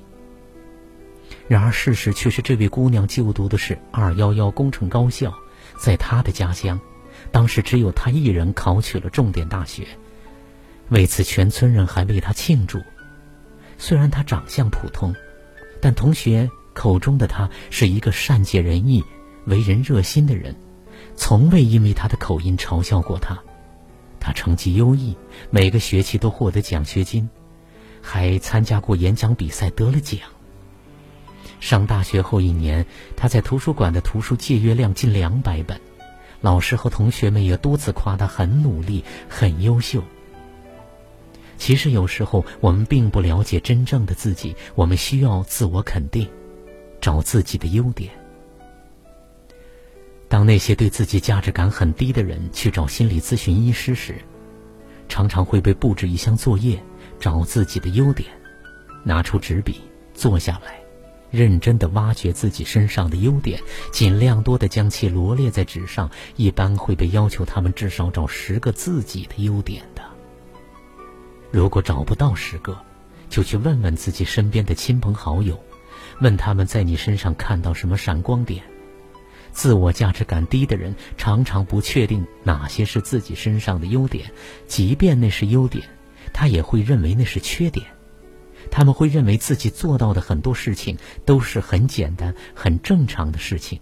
[1.48, 5.34] 然而事实却是，这位姑娘就读的是二幺幺工程高校，
[5.78, 6.80] 在她的家乡，
[7.32, 9.88] 当时只有她一人考取了重点大学，
[10.90, 12.82] 为此全村人还为她庆祝。
[13.78, 15.16] 虽然她长相普通，
[15.82, 19.04] 但同学口中的她是一个善解人意、
[19.46, 20.54] 为人热心的人，
[21.16, 23.38] 从未因为她的口音嘲笑过她。
[24.20, 25.16] 他成绩优异，
[25.50, 27.30] 每个学期都获得奖学金，
[28.02, 30.20] 还参加过演讲比赛得了奖。
[31.60, 32.86] 上大学后一年，
[33.16, 35.80] 他在图书馆的图书借阅量近两百本，
[36.42, 40.04] 老师和同学们也多次夸他很努力、很优秀。
[41.58, 46.30] 其实有时候我们并不了解真正的自己，我们需要自我肯定，
[47.02, 48.12] 找自己的优点。
[50.30, 54.22] 当那些对自己价值感很低的人去找心理咨询医师时，
[55.10, 56.80] 常常会被布置一项作业，
[57.20, 58.30] 找自己的优点，
[59.04, 59.82] 拿出纸笔
[60.14, 60.80] 坐下来，
[61.38, 63.62] 认真的挖掘自己身上的优点，
[63.92, 66.10] 尽量多的将其罗列在纸上。
[66.36, 70.02] 一般会被要求他们至少找十个自己的优点的。
[71.52, 72.76] 如果找不到十个，
[73.30, 75.64] 就去问问自己身边的亲朋好友，
[76.22, 78.64] 问他们在你身上看到什么闪光点。
[79.52, 84.32] 自我价值感低的人常常不确定哪些是自己身上的优点，
[84.68, 85.88] 即便那是优点，
[86.34, 87.86] 他也会认为那是缺点。
[88.70, 93.80] 他们会认为自己做到的很多事情都是很简单、很正常的事情，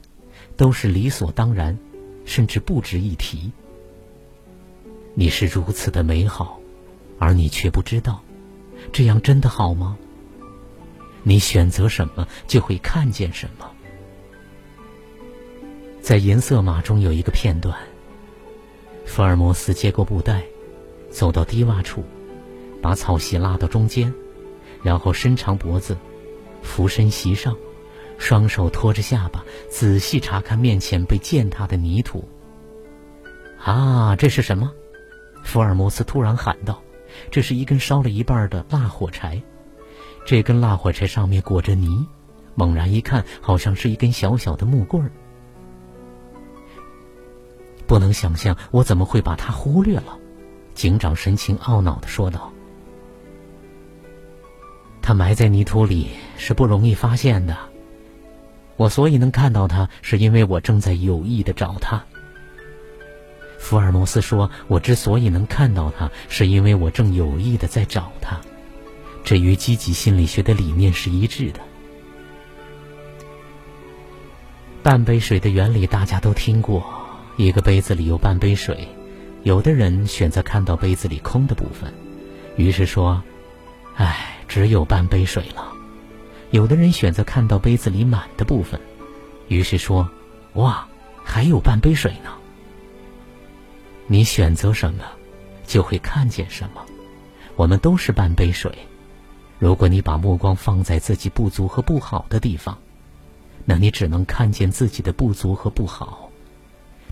[0.55, 1.77] 都是理所当然，
[2.25, 3.51] 甚至不值一提。
[5.13, 6.59] 你是如此的美好，
[7.19, 8.21] 而你却不知道，
[8.91, 9.97] 这样真的好吗？
[11.23, 13.71] 你选择什么，就会看见什么。
[16.01, 17.75] 在《银色马》中有一个片段，
[19.05, 20.43] 福尔摩斯接过布袋，
[21.09, 22.03] 走到低洼处，
[22.81, 24.13] 把草席拉到中间，
[24.85, 25.97] 然后伸长脖子，
[26.61, 27.57] 俯身席上，
[28.19, 32.23] 双手托着下巴，仔细查看面前被践踏的泥土。
[33.59, 34.71] 啊，这是什么？
[35.43, 36.83] 福尔摩斯突然喊道
[37.31, 39.41] ：“这是一根烧了一半的蜡火柴，
[40.23, 42.05] 这根蜡火柴上面裹着泥，
[42.53, 45.11] 猛然一看，好像是一根小小的木棍儿。”
[47.87, 50.19] 不能想象我怎么会把他忽略了，
[50.75, 52.53] 警长神情懊恼的说道
[55.05, 57.55] ：“他埋在泥土里是不容易发现的，
[58.75, 62.03] 我所以能看到他，是因为我正在有意的找他。”
[63.61, 68.41] 福尔摩斯说：“我之所以能看到他，是因为我正有意的在找他，
[69.23, 71.59] 这与积极心理学的理念是一致的。”
[74.81, 76.83] 半杯水的原理大家都听过。
[77.37, 78.87] 一个杯子里有半杯水，
[79.43, 81.93] 有的人选择看到杯子里空的部分，
[82.55, 83.21] 于是说
[83.97, 85.73] ：“唉，只有半杯水了。”
[86.51, 88.79] 有的人选择看到杯子里满的部分，
[89.47, 90.09] 于是说
[90.53, 90.87] ：“哇，
[91.23, 92.31] 还有半杯水呢。”
[94.07, 95.03] 你选择什么，
[95.65, 96.85] 就会看见什么。
[97.55, 98.71] 我们都是半杯水。
[99.57, 102.77] 如果你把目光放在自己不足和不好的地方，
[103.65, 106.29] 那你只能看见自己的不足和不好。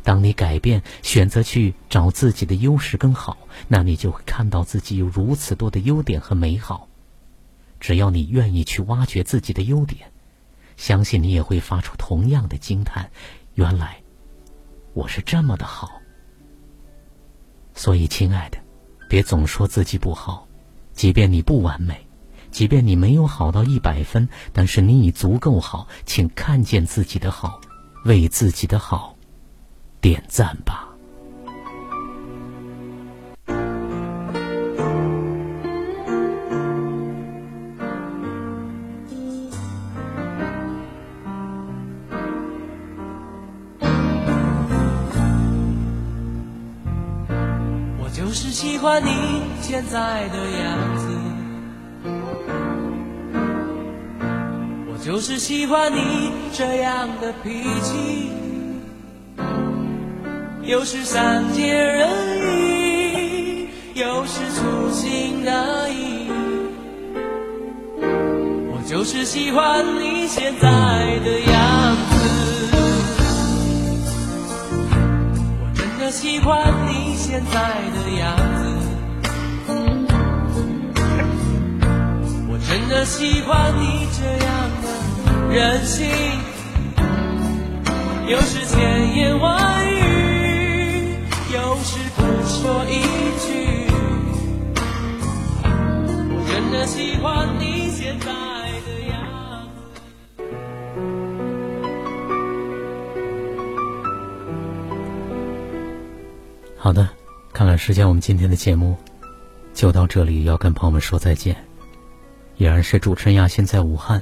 [0.03, 6.87] 当你改变，选择去找自己的优势更好，那你就会看到自己有如此多的优点和美好。
[7.83, 10.09] 只要你愿意去挖掘自己的优点，
[10.77, 13.11] 相信你也会发出同样的惊叹：
[13.55, 14.01] 原来
[14.93, 15.91] 我是这么的好。
[17.75, 18.57] 所以，亲爱的，
[19.09, 20.47] 别总说自己不好，
[20.93, 22.07] 即便你不完美，
[22.51, 25.89] 即便你没有好到一百分，但是你已足够好。
[26.05, 27.59] 请看见自己的好，
[28.05, 29.17] 为自己的好。
[29.99, 30.92] 点赞吧！
[49.93, 50.65] 在的样
[50.97, 51.05] 子，
[54.91, 58.31] 我就是喜欢你这样的脾气。
[60.63, 62.09] 有时善解人
[62.41, 65.51] 意，有时粗心大
[65.89, 66.27] 意。
[68.71, 72.15] 我就是喜欢你现在的样子，
[75.61, 77.59] 我真的喜欢你现在
[77.93, 78.82] 的样子，
[82.83, 84.87] 真的喜欢你这样的
[85.53, 86.05] 任性，
[88.27, 91.15] 有时千言万语。
[91.53, 93.01] 有时不说一
[93.39, 93.87] 句，
[95.63, 98.27] 我真的喜欢你现在
[98.85, 99.15] 的样。
[106.77, 107.07] 好的，
[107.53, 108.97] 看来时间我们今天的节目
[109.73, 111.55] 就到这里，要跟朋友们说再见。
[112.57, 114.21] 依然是主持人亚欣在武汉，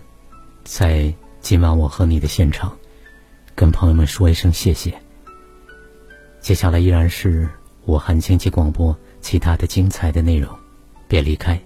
[0.63, 2.75] 在今晚我和你的现场，
[3.55, 4.93] 跟朋友们说一声谢谢。
[6.39, 7.47] 接下来依然是
[7.86, 10.49] 武汉经济广播其他的精彩的内容，
[11.07, 11.61] 别离开。